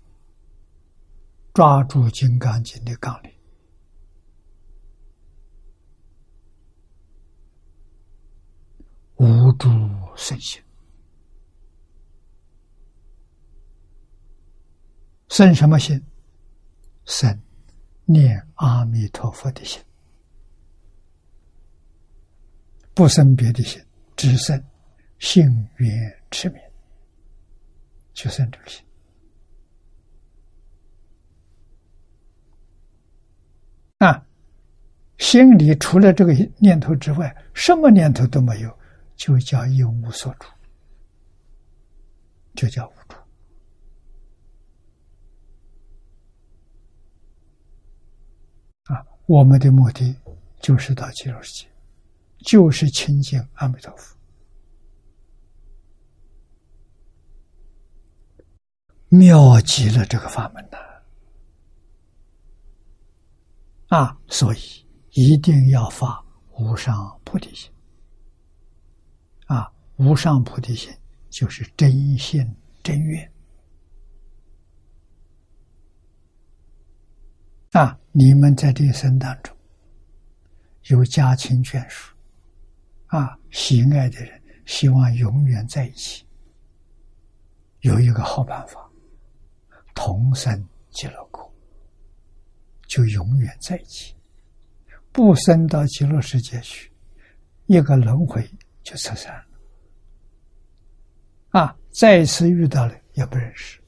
[1.53, 3.31] 抓住《金刚经》的纲领，
[9.17, 9.69] 无住
[10.15, 10.61] 身心，
[15.29, 16.03] 生什么心？
[17.05, 17.43] 生
[18.05, 19.83] 念阿弥陀佛的心，
[22.93, 23.81] 不生别的心，
[24.15, 24.63] 只生
[25.19, 25.43] 信
[25.77, 26.61] 愿持名。
[28.13, 28.85] 就生这个心
[33.97, 34.23] 啊，
[35.17, 38.77] 心里除了这个念头之外，什么念头都没有，
[39.15, 40.47] 就叫一无所住，
[42.53, 43.17] 就叫无住
[48.93, 49.03] 啊。
[49.25, 50.15] 我们的目的
[50.59, 51.67] 就是到极乐世界，
[52.43, 54.15] 就是亲近阿弥陀佛。
[59.09, 60.77] 妙极了这个法门呐！
[63.89, 64.59] 啊，所以
[65.11, 66.23] 一定要发
[66.57, 67.71] 无上菩提心。
[69.45, 70.91] 啊，无上菩提心
[71.29, 72.43] 就是真心
[72.81, 73.31] 真愿。
[77.73, 79.55] 啊，你们在这一生当中
[80.85, 82.12] 有家亲眷属，
[83.13, 86.25] 啊，喜爱的人，希望永远在一起，
[87.81, 88.89] 有一个好办法。
[89.93, 91.53] 同生极乐国，
[92.87, 94.15] 就永远在一起；
[95.11, 96.91] 不生到极乐世界去，
[97.67, 98.43] 一个轮回
[98.81, 99.45] 就出散了。
[101.59, 103.79] 啊，再一次遇到了也不认识。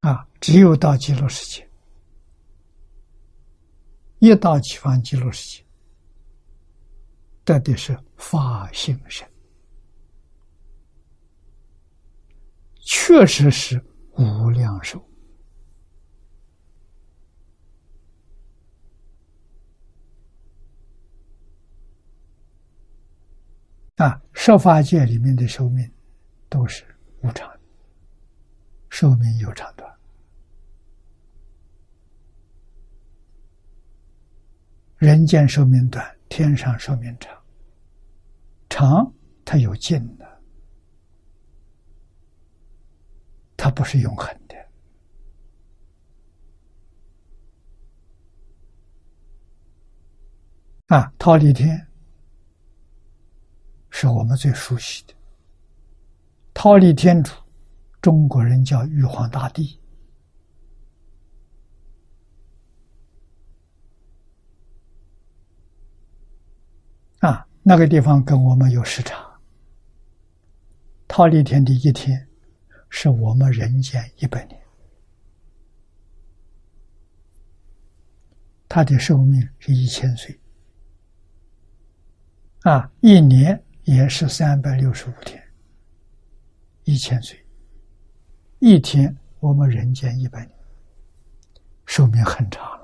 [0.00, 1.68] 啊，只有到极乐世界，
[4.20, 5.63] 一到西方极乐世界，
[7.44, 9.28] 得的是法性身。
[12.80, 13.82] 确实是
[14.16, 15.02] 无量寿
[23.96, 24.20] 啊！
[24.32, 25.90] 设法界里面的寿命
[26.48, 26.84] 都是
[27.22, 27.50] 无常，
[28.90, 29.90] 寿命有长短。
[34.96, 37.32] 人间寿命短，天上寿命长。
[38.68, 40.42] 长它有尽的。
[43.56, 44.56] 它不是永恒的
[50.88, 51.12] 啊！
[51.20, 51.86] 桃李天
[53.90, 55.14] 是我们最熟悉的
[56.52, 57.32] 桃李天主，
[58.02, 59.80] 中国人叫玉皇大帝
[67.26, 67.46] 啊。
[67.62, 69.16] 那个地方跟我们有时差，
[71.08, 72.28] 桃李天的一天。
[72.96, 74.56] 是我们人间一百年，
[78.68, 80.38] 他的寿命是一千岁，
[82.60, 85.42] 啊，一年也是三百六十五天，
[86.84, 87.36] 一千岁，
[88.60, 90.56] 一天我们人间一百年，
[91.84, 92.83] 寿命很长了，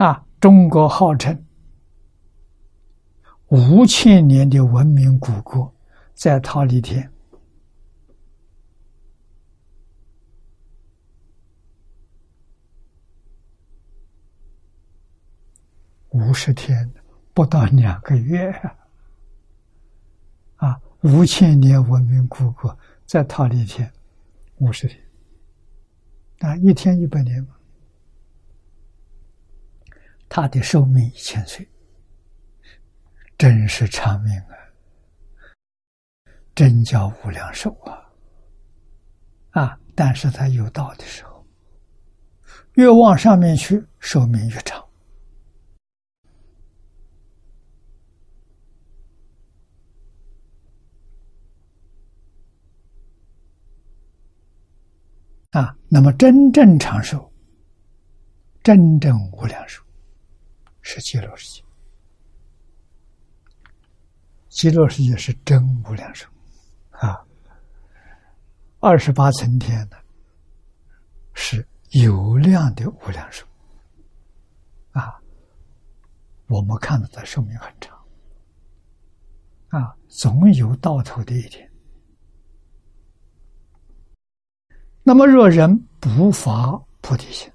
[0.00, 1.44] 啊，中国号称。
[3.48, 5.74] 五千年的文明古国，
[6.14, 7.12] 在桃李天
[16.08, 16.90] 五十天
[17.34, 18.50] 不到两个月
[20.56, 20.80] 啊！
[21.02, 22.74] 五千年文明古国
[23.04, 23.92] 在桃李天
[24.60, 24.98] 五十天
[26.38, 27.48] 啊，一天一百年嘛，
[30.30, 31.68] 他的寿命一千岁。
[33.36, 34.54] 真是长命啊！
[36.54, 38.12] 真叫无量寿啊！
[39.50, 39.80] 啊！
[39.94, 41.44] 但是他有道的时候，
[42.74, 44.86] 越往上面去，寿命越长。
[55.50, 55.76] 啊！
[55.88, 57.32] 那么真正长寿、
[58.62, 59.82] 真正无量寿，
[60.92, 61.64] 是极乐世界。
[64.48, 66.26] 极乐世界是真无量寿，
[66.90, 67.24] 啊，
[68.80, 69.96] 二十八层天呢，
[71.32, 73.46] 是有量的无量寿，
[74.90, 75.16] 啊，
[76.48, 77.96] 我们看到它寿命很长，
[79.68, 81.70] 啊，总有到头的一天。
[85.04, 87.48] 那么若人不发菩提心。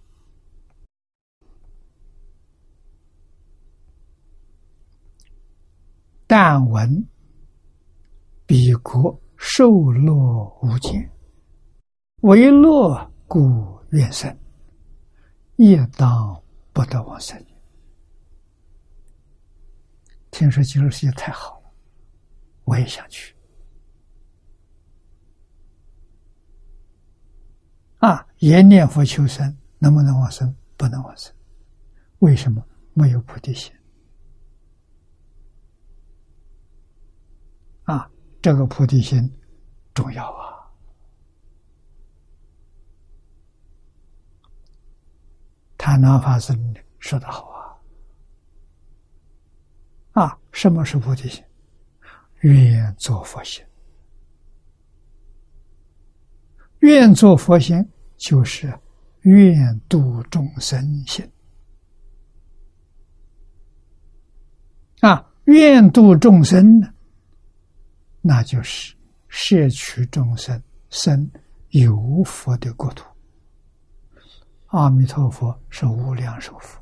[6.27, 7.07] 但闻
[8.45, 10.13] 彼国受乐
[10.61, 11.09] 无间，
[12.21, 14.35] 为乐故愿生，
[15.55, 16.41] 亦当
[16.73, 17.39] 不得往生。
[20.31, 21.71] 听说极乐世界太好了，
[22.63, 23.35] 我也想去。
[27.99, 30.53] 啊，也念佛求生，能不能往生？
[30.75, 31.33] 不能往生。
[32.19, 32.63] 为什么？
[32.93, 33.71] 没有菩提心。
[37.85, 38.09] 啊，
[38.41, 39.31] 这个菩提心
[39.93, 40.53] 重要啊！
[45.77, 46.53] 他南法师
[46.99, 47.47] 说的好
[50.13, 50.23] 啊！
[50.23, 51.43] 啊，什么是菩提心？
[52.41, 53.63] 愿做佛心，
[56.79, 57.87] 愿做佛心
[58.17, 58.71] 就是
[59.21, 61.27] 愿度众生心
[65.01, 65.31] 啊！
[65.45, 66.94] 愿度众生呢？
[68.27, 68.95] 那就是
[69.27, 71.29] 摄取众生生
[71.69, 73.05] 有佛的国土。
[74.69, 76.81] 阿弥陀佛是无量寿佛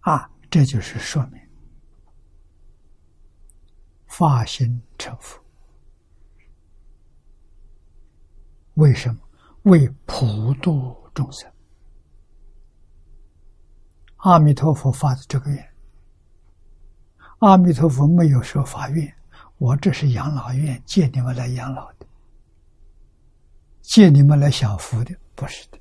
[0.00, 1.40] 啊，这就是说明
[4.08, 5.40] 发心成佛。
[8.74, 9.20] 为什么？
[9.62, 11.51] 为普度众生。
[14.22, 15.68] 阿弥陀佛发的这个愿，
[17.38, 19.12] 阿弥陀佛没有说发愿，
[19.58, 22.06] 我这是养老院，借你们来养老的，
[23.80, 25.78] 借你们来享福的，不是的。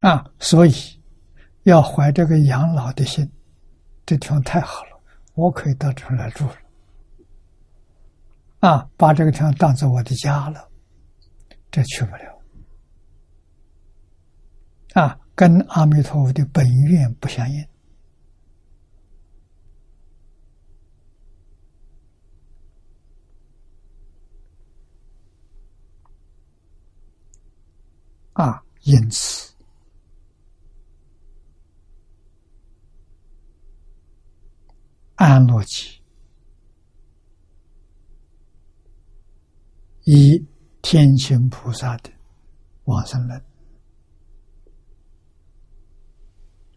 [0.00, 0.72] 啊，所以
[1.64, 3.30] 要怀这个养老的心，
[4.06, 4.98] 这地方太好了，
[5.34, 6.56] 我可以到这儿来住了。
[8.60, 10.67] 啊，把这个地方当做我的家了。
[11.70, 12.42] 这去不了
[14.94, 17.68] 啊，跟阿弥陀佛的本愿不相应
[28.32, 29.52] 啊，因此
[35.16, 36.00] 安乐集
[40.04, 40.44] 一。
[40.90, 42.10] 天行菩萨的
[42.84, 43.44] 往生论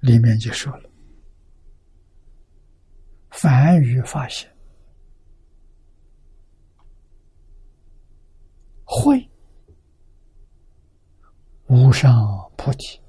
[0.01, 0.89] 里面就说了
[3.31, 4.53] ：“凡于发现
[8.83, 9.31] 会
[11.67, 12.11] 无上
[12.57, 12.99] 菩提，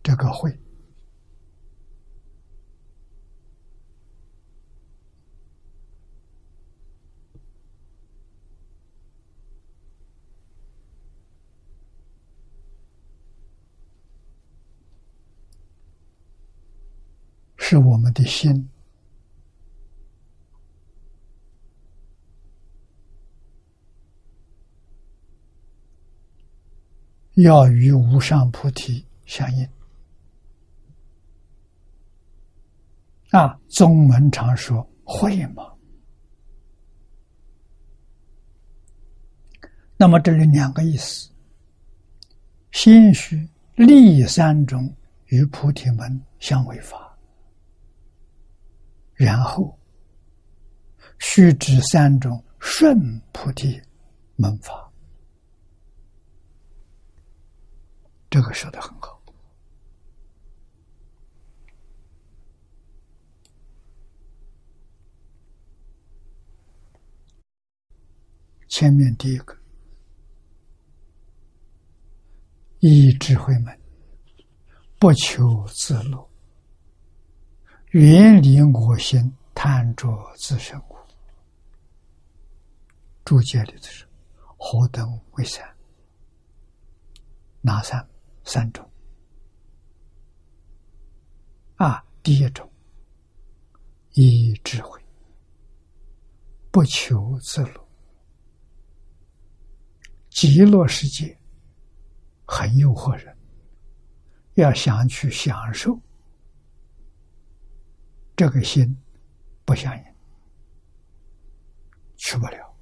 [0.00, 0.56] 这个会。”
[17.68, 18.70] 是我们的心
[27.34, 29.68] 要与无上菩提相应
[33.30, 33.58] 啊！
[33.66, 35.64] 宗门常说会吗？
[39.96, 41.28] 那么这里两个意思：
[42.70, 43.36] 心须
[43.74, 44.88] 立三种
[45.24, 47.05] 与菩提门相违法。
[49.16, 49.78] 然后，
[51.18, 53.80] 须知三种顺菩提
[54.36, 54.92] 门法，
[58.28, 59.16] 这个说的很好。
[68.68, 69.56] 前面第一个，
[72.80, 73.80] 一智慧门，
[74.98, 76.30] 不求自乐。
[77.96, 80.06] 远离我心，贪着
[80.36, 80.98] 自身苦。
[83.24, 84.06] 注解里头是
[84.58, 85.66] 何等为善？
[87.62, 88.06] 哪三
[88.44, 88.86] 三种？
[91.76, 92.70] 啊，第一种，
[94.12, 95.00] 以智慧，
[96.70, 97.88] 不求自乐。
[100.28, 101.34] 极乐世界
[102.44, 103.34] 很诱惑人，
[104.56, 105.98] 要想去享受。
[108.36, 108.94] 这个心
[109.64, 110.04] 不相应，
[112.16, 112.76] 去不了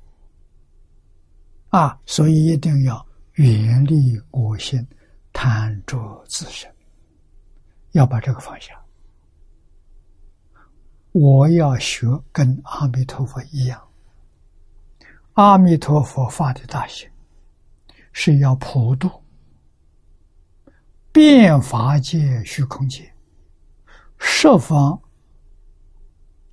[1.68, 1.98] 啊！
[2.06, 4.84] 所以一定要远离我心，
[5.32, 6.68] 贪着自身，
[7.92, 8.78] 要把这个放下。
[11.12, 13.80] 我要学跟阿弥陀佛一样，
[15.34, 17.08] 阿弥陀佛发的大心
[18.12, 19.08] 是要普度
[21.12, 23.14] 遍法界、虚空界、
[24.18, 25.00] 十方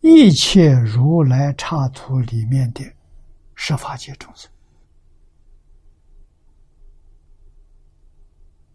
[0.02, 2.84] 一切如来刹土里面的
[3.56, 4.52] 十法界众生。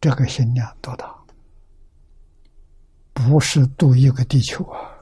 [0.01, 1.15] 这个心量多大？
[3.13, 4.93] 不是度一个地球啊！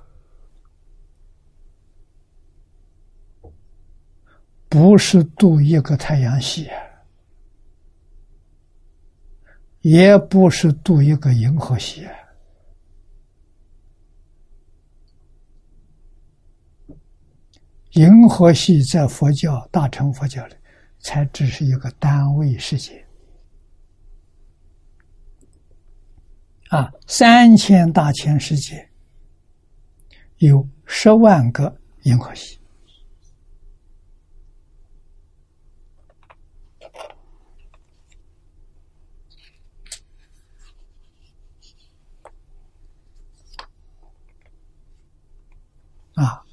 [4.69, 6.71] 不是度一个太阳系，
[9.83, 12.09] 也不是度一个银河系。
[17.95, 20.55] 银河系在佛教大乘佛教里，
[20.99, 23.07] 才只是一个单位世界。
[26.71, 28.91] 啊，三千大千世界
[30.39, 32.59] 有十万个银河系。
[46.15, 46.44] 啊，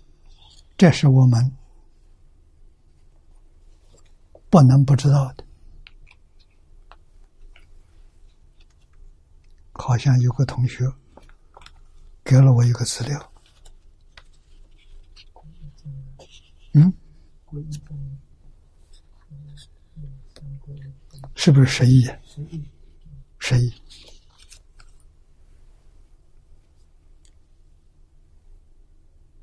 [0.81, 1.55] 这是我们
[4.49, 5.45] 不能不知道的。
[9.73, 10.91] 好像有个同学
[12.23, 13.31] 给了我一个资料，
[16.73, 16.91] 嗯，
[21.35, 22.09] 是不是十亿？
[23.37, 23.71] 十亿。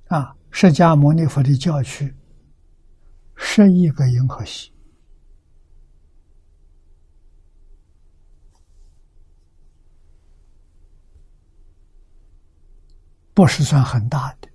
[0.08, 2.12] 啊，释迦牟尼佛的教区，
[3.36, 4.72] 十亿个银河系，
[13.32, 14.48] 不是算很大的。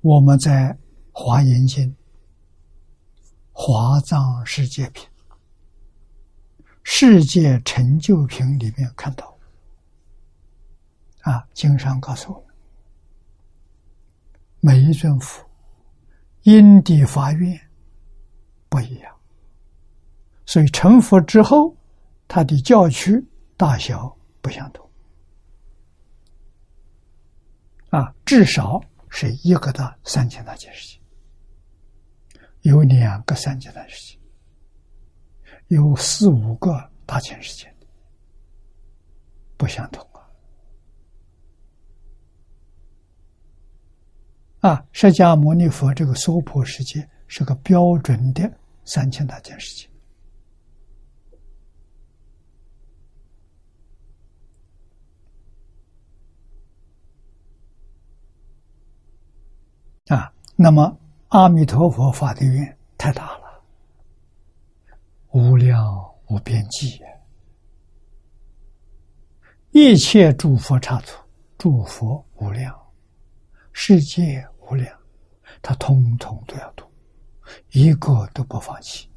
[0.00, 0.72] 我们在
[1.12, 1.88] 《华严经》
[3.52, 5.04] 《华藏世界品》
[6.82, 9.39] 《世界成就品》里面看到。
[11.20, 12.46] 啊，经上告诉我们，
[14.60, 15.44] 每一尊佛
[16.42, 17.60] 因地发愿
[18.68, 19.14] 不一样，
[20.46, 21.76] 所以成佛之后，
[22.26, 23.22] 他的教区
[23.56, 24.88] 大小不相同。
[27.90, 31.00] 啊，至少是一个大三千大千世界，
[32.62, 34.18] 有两个三千大世界，
[35.68, 37.74] 有四五个大千世界，
[39.56, 40.09] 不相同。
[44.60, 48.52] 啊，释迦牟尼佛这个娑婆世界是个标准的
[48.84, 49.88] 三千大千世界。
[60.14, 63.62] 啊，那么阿弥陀佛发的愿太大了，
[65.30, 65.82] 无量
[66.26, 67.00] 无边际，
[69.70, 71.16] 一切诸佛刹土，
[71.56, 72.78] 诸佛无量。
[73.72, 74.96] 世界无量，
[75.60, 76.84] 他通通都要读，
[77.72, 79.10] 一个都不放弃。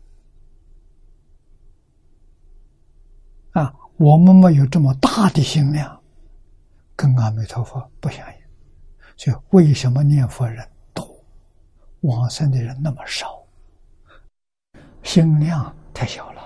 [3.52, 6.02] 啊，我们没有这么大的心量，
[6.96, 8.44] 跟阿弥陀佛不相应。
[9.16, 11.24] 所以，为什么念佛人多，
[12.02, 13.46] 往生的人那么少？
[15.04, 16.42] 心量太小了。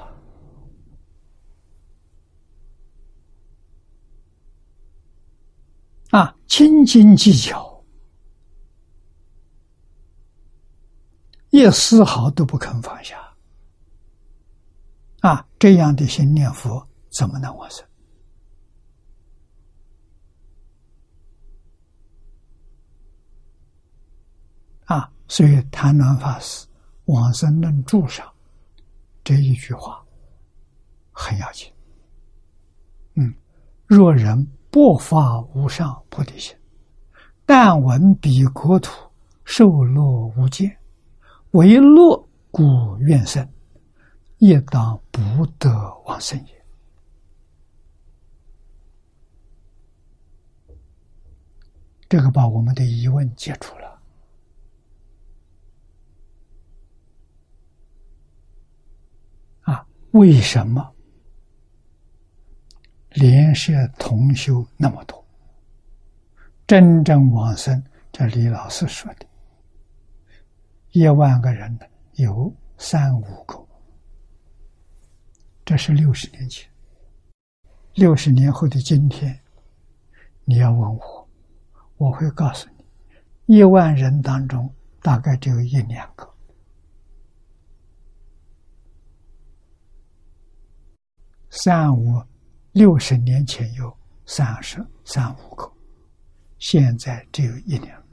[6.09, 7.76] 啊，斤斤计较。
[11.57, 13.17] 一丝毫都不肯放下，
[15.21, 15.43] 啊！
[15.57, 17.83] 这样的心念佛怎么能往生？
[24.85, 25.11] 啊！
[25.27, 26.67] 所以谭鸾法师
[27.05, 28.31] 《往生论注》上
[29.23, 30.05] 这一句话
[31.11, 31.73] 很要紧。
[33.15, 33.33] 嗯，
[33.87, 36.55] 若人不发无上菩提心，
[37.47, 38.91] 但闻彼国土
[39.43, 40.03] 受乐
[40.37, 40.71] 无间。
[41.51, 43.47] 为乐故愿生，
[44.37, 45.69] 亦当不得
[46.05, 46.65] 往生也。
[52.09, 54.01] 这个把我们的疑问解除了。
[59.61, 60.95] 啊，为什么
[63.11, 65.21] 连舍同修那么多？
[66.65, 69.26] 真正往生，这李老师说的。
[70.97, 71.77] 一万个人
[72.13, 73.63] 有三五个
[75.63, 76.67] 这是六十年前。
[77.93, 79.39] 六十年后的今天，
[80.43, 81.29] 你要问我，
[81.97, 82.67] 我会告诉
[83.45, 86.27] 你：一万人当中，大概只有一两个。
[91.51, 92.19] 三五
[92.71, 93.95] 六十年前有
[94.25, 95.71] 三十三五个，
[96.57, 98.03] 现在只有一两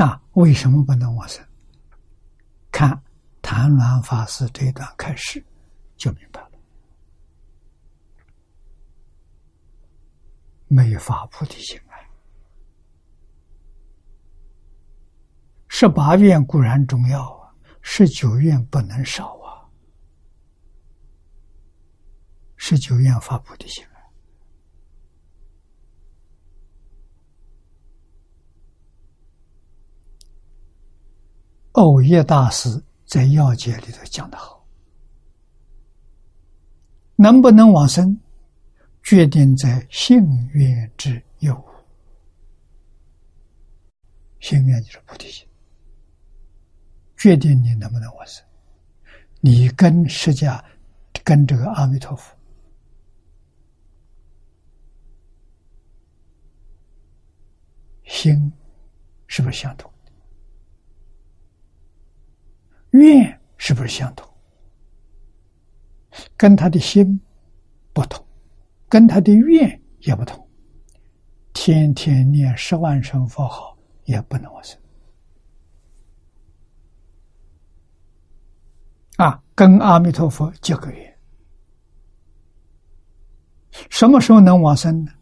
[0.00, 1.46] 那为什么不能往生？
[2.72, 2.90] 看
[3.42, 5.44] 谭鸾法师这段开始，
[5.94, 6.50] 就明白了。
[10.68, 12.00] 没发菩提心啊！
[15.68, 19.68] 十八愿固然重要啊，十九愿不能少啊。
[22.56, 24.00] 十九愿发菩提心啊！
[31.80, 32.68] 欧耶大师
[33.06, 34.62] 在要解里头讲的好，
[37.16, 38.14] 能不能往生，
[39.02, 41.58] 决定在幸愿之有。
[44.40, 45.48] 幸愿就是菩提心，
[47.16, 48.44] 决定你能不能往生。
[49.40, 50.62] 你跟释迦，
[51.24, 52.36] 跟这个阿弥陀佛，
[58.04, 58.52] 心
[59.28, 59.89] 是不是相同？
[62.90, 64.28] 愿是不是相同？
[66.36, 67.20] 跟他的心
[67.92, 68.24] 不同，
[68.88, 70.48] 跟他的愿也不同。
[71.52, 74.80] 天天念十万声佛号也不能往生
[79.16, 79.42] 啊！
[79.54, 81.18] 跟阿弥陀佛结个缘，
[83.90, 85.12] 什么时候能往生呢？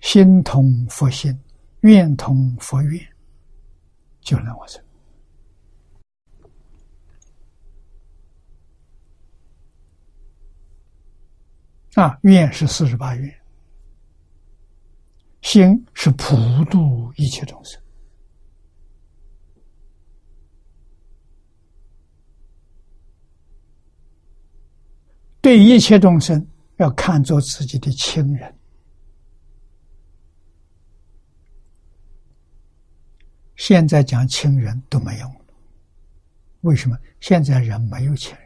[0.00, 1.34] 心同佛心，
[1.80, 3.02] 愿同佛愿，
[4.20, 4.83] 就能往生。
[11.94, 13.32] 啊，愿是四十八愿，
[15.42, 17.80] 心是普度一切众生，
[25.40, 26.44] 对一切众生
[26.78, 28.52] 要看作自己的亲人。
[33.54, 35.40] 现在讲亲人都没用了，
[36.62, 36.98] 为什么？
[37.20, 38.43] 现在人没有亲人。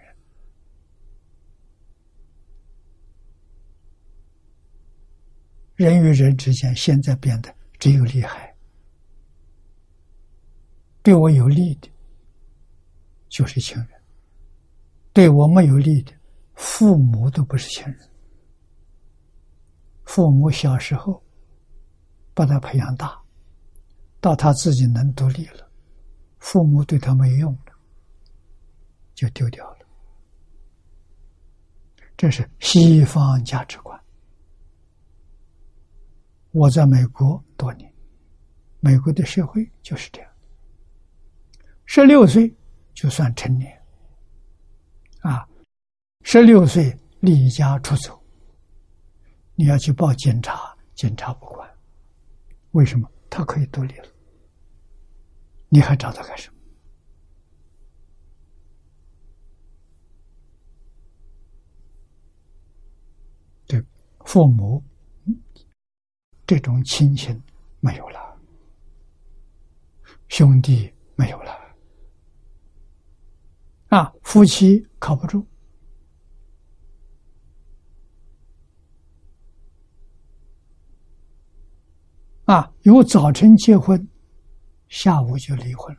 [5.79, 8.53] 人与人之间，现在变得只有利害。
[11.05, 11.89] 对我有利的，
[13.29, 13.87] 就是亲人；
[15.13, 16.13] 对我没有利的，
[16.57, 18.11] 父母都不是亲人。
[20.05, 21.23] 父母小时候
[22.35, 23.17] 把他培养大，
[24.21, 25.71] 到他自己能独立了，
[26.39, 27.73] 父母对他没用了，
[29.15, 29.79] 就丢掉了。
[32.17, 33.98] 这是西方价值观。
[36.59, 37.89] 我在美国多年，
[38.81, 40.29] 美国的社会就是这样。
[41.87, 42.53] 十六岁
[42.95, 43.81] 就算成年，
[45.21, 45.49] 啊，
[46.23, 48.21] 十六岁离家出走，
[49.55, 51.71] 你要去报警察，警察不管，
[52.73, 53.09] 为什么？
[53.31, 54.09] 他可以独立了，
[55.69, 56.59] 你还找他干什么？
[63.69, 63.81] 对，
[64.25, 64.83] 父母。
[66.49, 67.39] 这种亲情
[67.79, 68.19] 没有了，
[70.29, 71.53] 兄弟没有了，
[73.89, 75.47] 啊，夫妻靠不住，
[82.47, 84.09] 啊，有早晨结婚，
[84.89, 85.95] 下午就离婚，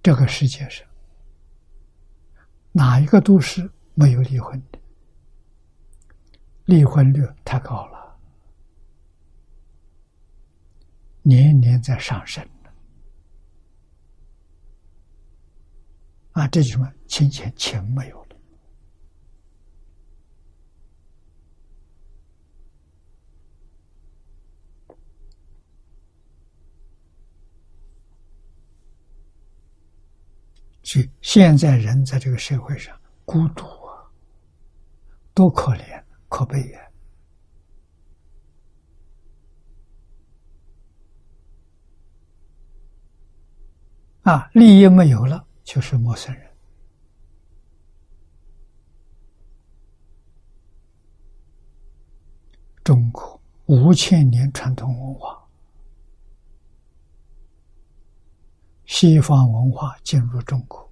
[0.00, 0.91] 这个世界上。
[2.72, 4.78] 哪一个都是没有离婚的？
[6.64, 8.16] 离婚率太高了，
[11.22, 12.48] 年年在上升
[16.32, 18.36] 啊，这就什么亲情情没有了，
[30.82, 32.94] 所以现在人在这个社会上
[33.24, 34.04] 孤独啊，
[35.32, 36.80] 多可怜，可悲呀！
[44.24, 46.46] 啊，利益没有了，就是陌生人。
[52.84, 55.48] 中国五千年传统文化，
[58.84, 60.91] 西方文化进入中国，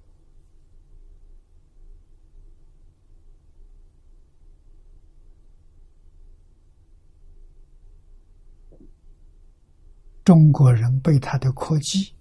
[10.23, 12.13] 中国人被他的科技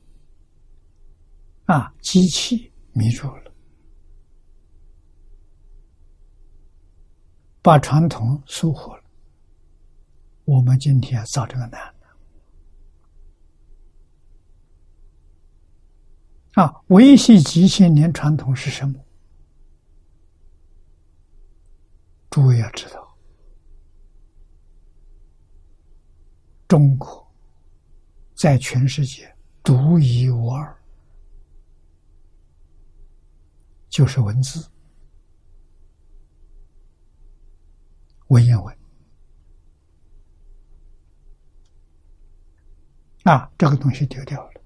[1.66, 3.52] 啊机器迷住了，
[7.62, 9.02] 把传统疏忽了。
[10.44, 11.94] 我们今天要造这个难
[16.54, 16.82] 啊！
[16.88, 18.98] 维系几千年传统是什么？
[22.28, 23.16] 诸位要知道，
[26.66, 27.19] 中国
[28.40, 29.30] 在全世界
[29.62, 30.74] 独一无二，
[33.90, 34.66] 就是文字，
[38.28, 38.78] 文言文。
[43.24, 44.62] 啊，这个东西丢掉了。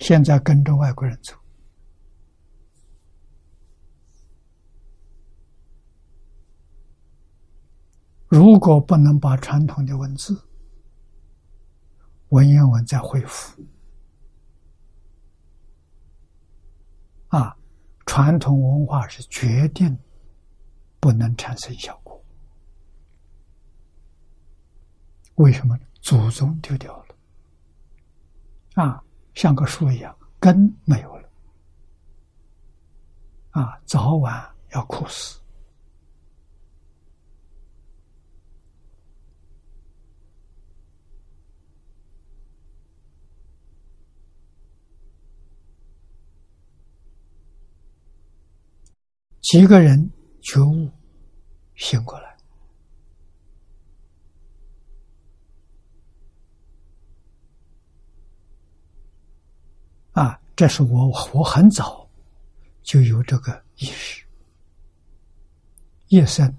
[0.00, 1.32] 现在跟着外国人走，
[8.34, 10.36] 如果不能把传统的文字、
[12.30, 13.62] 文言文再恢复，
[17.28, 17.56] 啊，
[18.04, 19.96] 传统文化是决定
[20.98, 22.20] 不能产生效果。
[25.36, 28.82] 为什么祖宗丢掉了？
[28.82, 29.00] 啊，
[29.34, 31.28] 像个树一样，根没有了。
[33.50, 35.38] 啊，早晚要枯死。
[49.44, 50.10] 几个人
[50.40, 50.90] 觉悟，
[51.74, 52.34] 醒过来。
[60.12, 62.08] 啊，这是我我很早
[62.82, 64.24] 就有这个意识，
[66.08, 66.50] 一生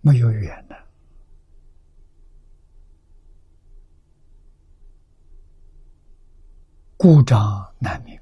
[0.00, 0.76] 没有缘的
[6.96, 8.17] 故障难明。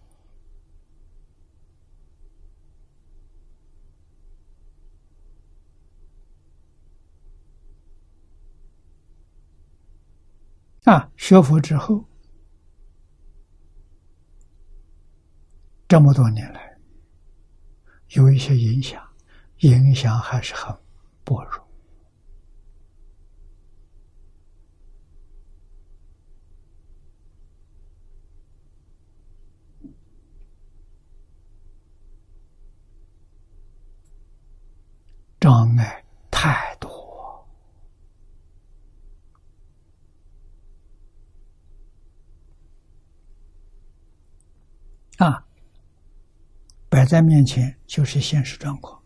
[10.87, 11.11] 啊！
[11.17, 12.05] 学佛之后。
[15.89, 16.79] 这么多年来，
[18.11, 19.01] 有一些影响，
[19.59, 20.77] 影响还是很
[21.25, 21.65] 薄弱。
[35.39, 37.47] 障碍太多
[45.19, 45.47] 啊！
[46.89, 49.01] 摆在面前就是现实状况。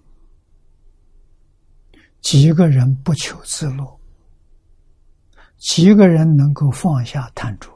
[2.21, 4.01] 几个人不求自乐，
[5.57, 7.71] 几个人能够放下贪着，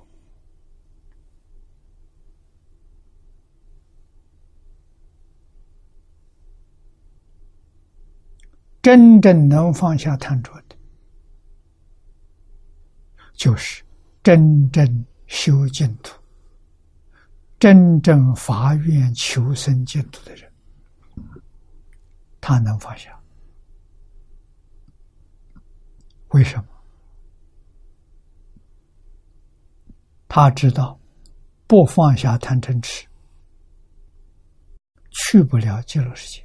[8.82, 10.76] 真正能放下贪着的，
[13.34, 13.82] 就是
[14.22, 16.23] 真正修净土。
[17.58, 20.52] 真正发愿求生净土的人，
[22.40, 23.18] 他能放下。
[26.28, 26.66] 为什么？
[30.28, 30.98] 他知道
[31.66, 33.06] 不放下贪嗔痴，
[35.10, 36.44] 去不了极乐世界。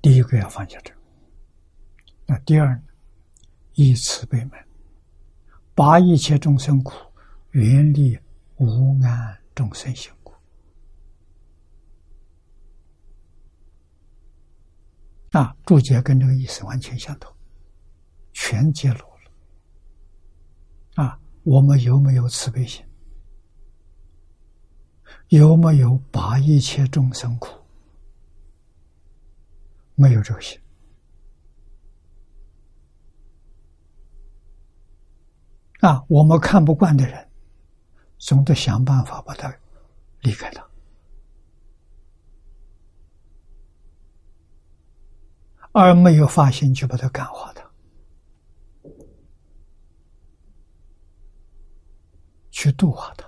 [0.00, 0.94] 第一个要放下这，
[2.24, 2.87] 那第二呢？
[3.80, 4.58] 以慈悲门，
[5.72, 6.92] 拔一切众生苦，
[7.52, 8.18] 远离
[8.56, 10.34] 无安众生心苦。
[15.30, 17.32] 啊，注解跟这个意思完全相同，
[18.32, 21.04] 全揭露了。
[21.04, 22.84] 啊，我们有没有慈悲心？
[25.28, 27.50] 有没有拔一切众生苦？
[29.94, 30.58] 没有这个心。
[35.80, 37.28] 啊，我们看不惯的人，
[38.18, 39.54] 总得想办法把他
[40.22, 40.66] 离开他，
[45.70, 47.62] 而没有发心去把它感化他，
[52.50, 53.27] 去度化他。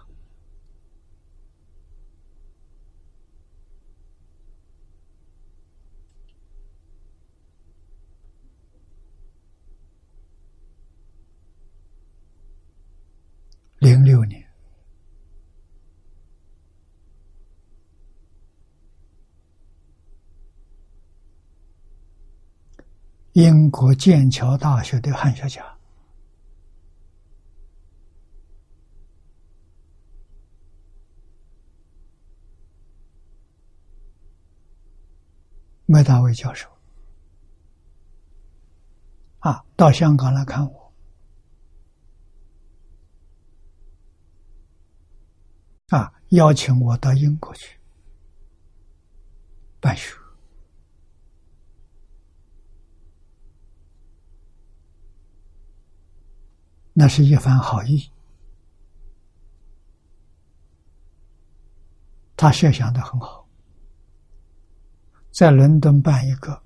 [23.41, 25.65] 英国剑桥大学的汉学家，
[35.87, 36.69] 麦大卫教授，
[39.39, 40.93] 啊，到香港来看我，
[45.89, 47.81] 啊，邀请我到英国去
[49.81, 50.20] 办学。
[57.01, 58.11] 那是一番好意，
[62.37, 63.49] 他设想的很好，
[65.31, 66.63] 在伦敦办一个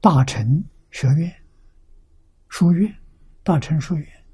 [0.00, 1.44] 大臣学院、
[2.46, 2.96] 书院、
[3.42, 4.24] 大臣书院，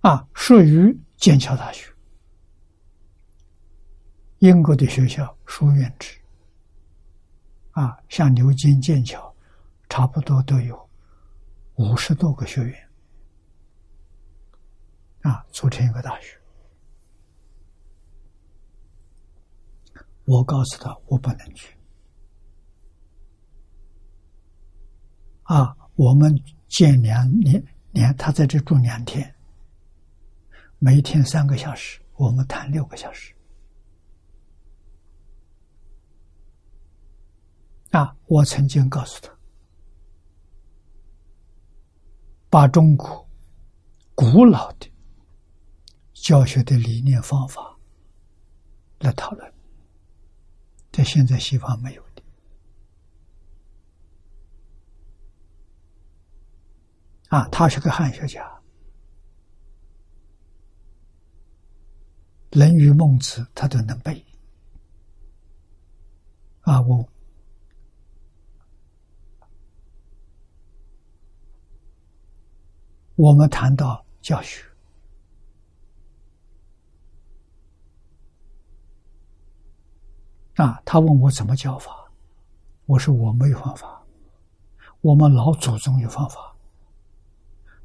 [0.00, 1.94] 啊，属于剑桥大学。
[4.40, 6.14] 英国的学校书院制，
[7.70, 9.34] 啊，像牛津、剑桥，
[9.88, 10.88] 差不多都有
[11.76, 12.88] 五十多个学院，
[15.22, 16.38] 啊，组成一个大学。
[20.24, 21.74] 我告诉他，我不能去。
[25.44, 26.34] 啊，我们
[26.68, 29.34] 见两年两，他在这住两天，
[30.78, 33.35] 每天三个小时，我们谈六个小时。
[37.96, 38.14] 啊！
[38.26, 39.34] 我曾经告诉他，
[42.50, 43.26] 把中国
[44.14, 44.92] 古老的
[46.12, 47.74] 教学的理念方法
[48.98, 49.54] 来讨论，
[50.92, 52.22] 在现在西方没有的。
[57.28, 58.44] 啊，他是个汉学家，
[62.58, 64.22] 《论语》《孟子》他都能背。
[66.60, 67.08] 啊，我。
[73.16, 74.62] 我们谈到教学
[80.56, 82.10] 啊，他问我怎么教法，
[82.86, 84.02] 我说我没有方法，
[85.00, 86.54] 我们老祖宗有方法。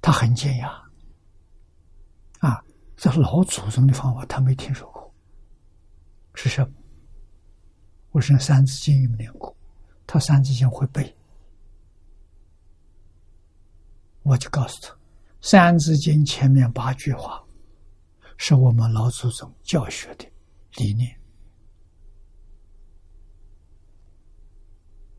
[0.01, 0.69] 他很惊讶，
[2.39, 2.63] 啊，
[2.97, 5.13] 这老祖宗的方法他没听说过，
[6.33, 6.73] 是什么？
[8.11, 9.55] 我说《三字经》有没念过？
[10.07, 11.15] 他《三字经》会背，
[14.23, 14.93] 我就告诉他。
[15.41, 17.43] 《三字经》前面八句话，
[18.37, 20.25] 是我们老祖宗教学的
[20.77, 21.19] 理念。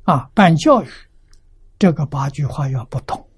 [0.04, 0.88] 啊，办教育，
[1.78, 3.28] 这个八句话要不懂，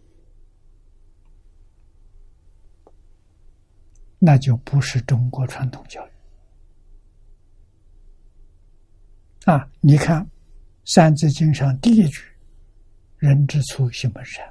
[4.19, 6.11] 那就不是中国传统教育。
[9.45, 10.25] 啊，你看
[10.85, 12.23] 《三字经》上第一句
[13.19, 14.45] ：“人之初，性本善。”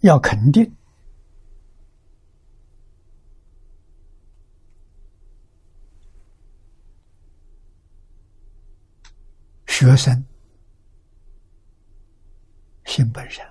[0.00, 0.74] 要肯定
[9.66, 10.24] 学生
[12.84, 13.46] 性本善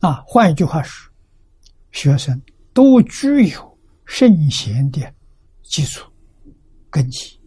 [0.00, 1.12] 啊，换一句话说，
[1.90, 2.40] 学生
[2.72, 5.12] 都具有圣贤的
[5.62, 6.12] 基础
[6.90, 7.40] 根基，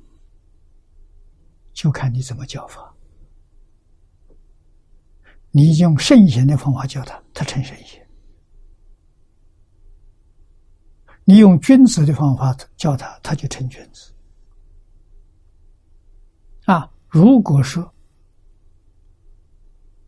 [1.73, 2.88] 就看你怎么教法。
[5.51, 7.99] 你用圣贤的方法教他，他成圣贤；
[11.23, 14.13] 你用君子的方法教他，他就成君子。
[16.65, 17.91] 啊，如果说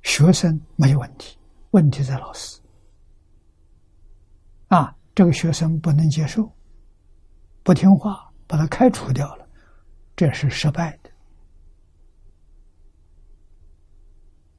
[0.04, 1.38] 学生没有问题，
[1.72, 2.62] 问题在老师。
[4.68, 6.48] 啊，这个学生不能接受，
[7.64, 9.48] 不听话，把他开除掉了，
[10.16, 11.01] 这是失败的。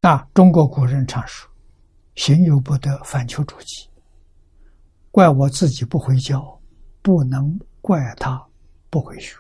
[0.03, 1.49] 啊，中国古人常说
[2.17, 3.89] ：“行有不得，反求诸己。”
[5.13, 6.61] 怪我自己不会教，
[7.03, 8.45] 不能怪他
[8.91, 9.37] 不会学。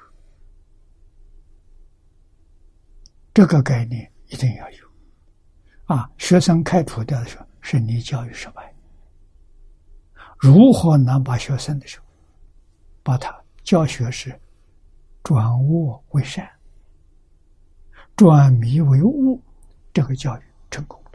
[3.35, 4.77] 这个概念一定要有。
[5.87, 8.73] 啊，学生开除掉的时候，是你教育失败。
[10.39, 12.05] 如何能把学生的时候，
[13.03, 14.41] 把他教学是
[15.25, 16.49] 转恶为善，
[18.15, 19.43] 转迷为悟，
[19.93, 20.43] 这个教育。
[20.73, 21.11] 成功了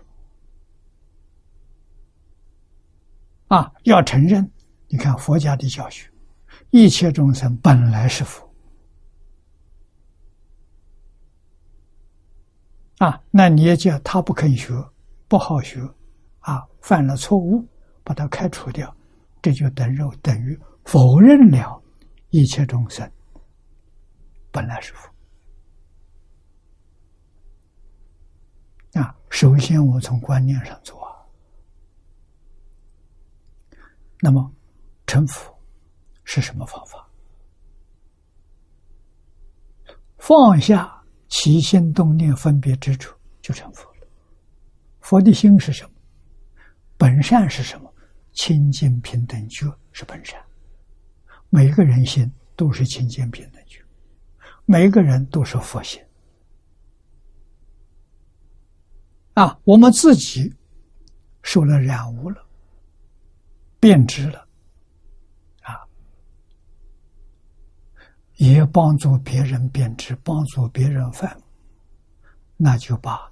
[3.57, 3.73] 啊！
[3.84, 4.49] 要承认，
[4.88, 6.09] 你看佛家的教学，
[6.69, 8.47] 一切众生本来是佛
[12.99, 13.19] 啊。
[13.31, 14.73] 那你也叫他不肯学，
[15.27, 15.81] 不好学，
[16.41, 17.67] 啊，犯了错误，
[18.03, 18.95] 把他开除掉，
[19.41, 21.81] 这就等于等于否认了
[22.29, 23.09] 一切众生
[24.51, 25.09] 本来是佛。
[28.98, 31.11] 啊，首先我从观念上做啊，
[34.22, 34.52] 那么
[35.06, 35.57] 成佛
[36.24, 37.07] 是什么方法？
[40.18, 44.07] 放下起心动念分别之处，就成佛了。
[44.99, 45.91] 佛的心是什么？
[46.98, 47.94] 本善是什么？
[48.34, 50.40] 清净平等觉是本善。
[51.49, 53.82] 每个人心都是清净平等觉，
[54.65, 56.02] 每个人都是佛心。
[59.38, 60.51] 啊，我们自己
[61.43, 62.43] 受了染污了，
[63.80, 64.47] 变质了，
[65.61, 65.85] 啊，
[68.38, 71.39] 也帮助别人变质，帮助别人犯，
[72.55, 73.31] 那就把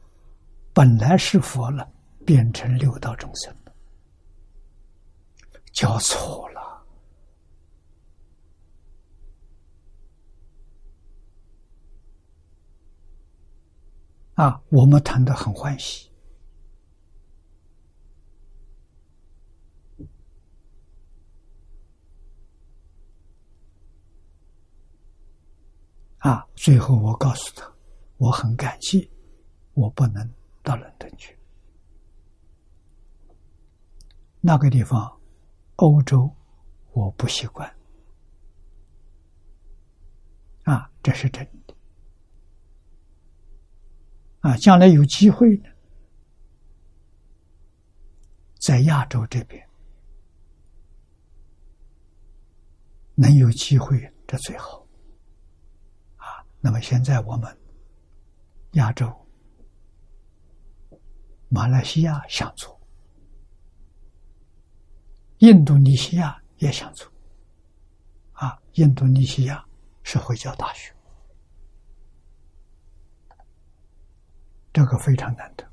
[0.74, 1.92] 本来是佛了。
[2.26, 3.72] 变成六道众生了，
[5.72, 6.55] 教错了
[14.36, 14.62] 啊！
[14.70, 16.12] 我们谈的很欢喜
[26.18, 26.46] 啊！
[26.54, 27.74] 最后我告诉他，
[28.18, 29.10] 我很感激，
[29.74, 30.30] 我不能
[30.62, 31.38] 到伦敦去。
[34.42, 35.18] 那个地方，
[35.78, 36.30] 欧洲，
[36.92, 37.74] 我不习惯。
[40.64, 41.65] 啊，这是真的。
[44.46, 45.70] 啊，将来有机会呢，
[48.60, 49.68] 在亚洲这边
[53.16, 54.86] 能有机会，这最好。
[56.18, 57.58] 啊，那么现在我们
[58.74, 59.12] 亚洲、
[61.50, 62.80] 马来西亚想做。
[65.40, 67.12] 印度尼西亚也想做，
[68.34, 69.66] 啊，印度尼西亚
[70.04, 70.95] 是回教大学，
[74.76, 75.66] 这个非常难得。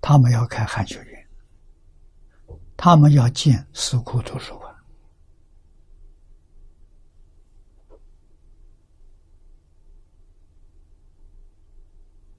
[0.00, 1.28] 他们要开汉学院，
[2.76, 4.74] 他们要建四库图书馆。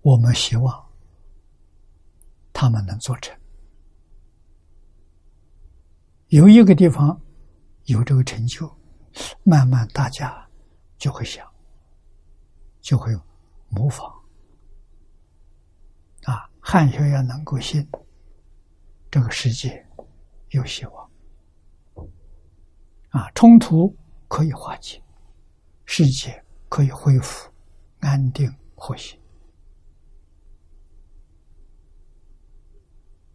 [0.02, 0.86] 我们希望
[2.52, 3.41] 他们能做成。
[6.32, 7.20] 有一个地方
[7.88, 8.66] 有这个成就，
[9.44, 10.48] 慢慢大家
[10.98, 11.46] 就会想，
[12.80, 13.12] 就会
[13.68, 14.10] 模仿。
[16.24, 17.86] 啊，汉学要能够信，
[19.10, 19.86] 这个世界
[20.52, 21.12] 有希望。
[23.10, 23.94] 啊，冲突
[24.30, 25.04] 可以化解，
[25.84, 27.52] 世界可以恢复
[28.00, 29.20] 安定和谐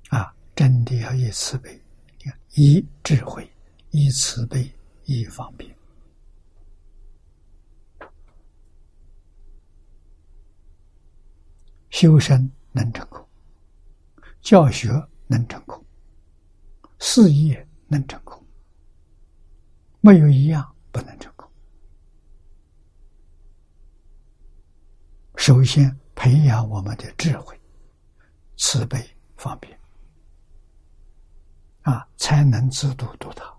[0.09, 0.35] 啊。
[0.55, 1.79] 真的要以慈悲，
[2.59, 3.47] 以智慧，
[3.91, 4.67] 以慈悲，
[5.05, 5.77] 以方便。
[11.91, 13.23] 修身能成功，
[14.41, 14.89] 教学
[15.27, 15.85] 能成功，
[16.99, 18.43] 事业能成功，
[20.01, 21.47] 没有一样不能成功。
[25.37, 27.61] 首先培养我们的智慧、
[28.57, 28.99] 慈悲、
[29.37, 29.76] 方便。
[31.87, 33.57] 啊，才能自度度他。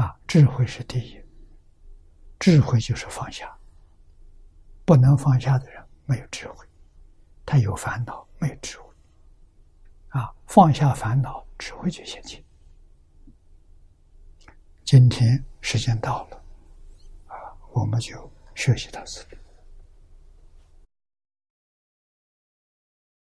[0.00, 1.20] 啊，智慧是第一，
[2.38, 3.52] 智慧就是放下。
[4.84, 6.64] 不能放下的人没有智慧，
[7.44, 8.94] 他有烦恼没有智慧。
[10.10, 12.42] 啊，放下烦恼，智慧就现前。
[14.84, 16.44] 今天时间到了，
[17.26, 17.34] 啊，
[17.72, 19.38] 我们就学习到这里。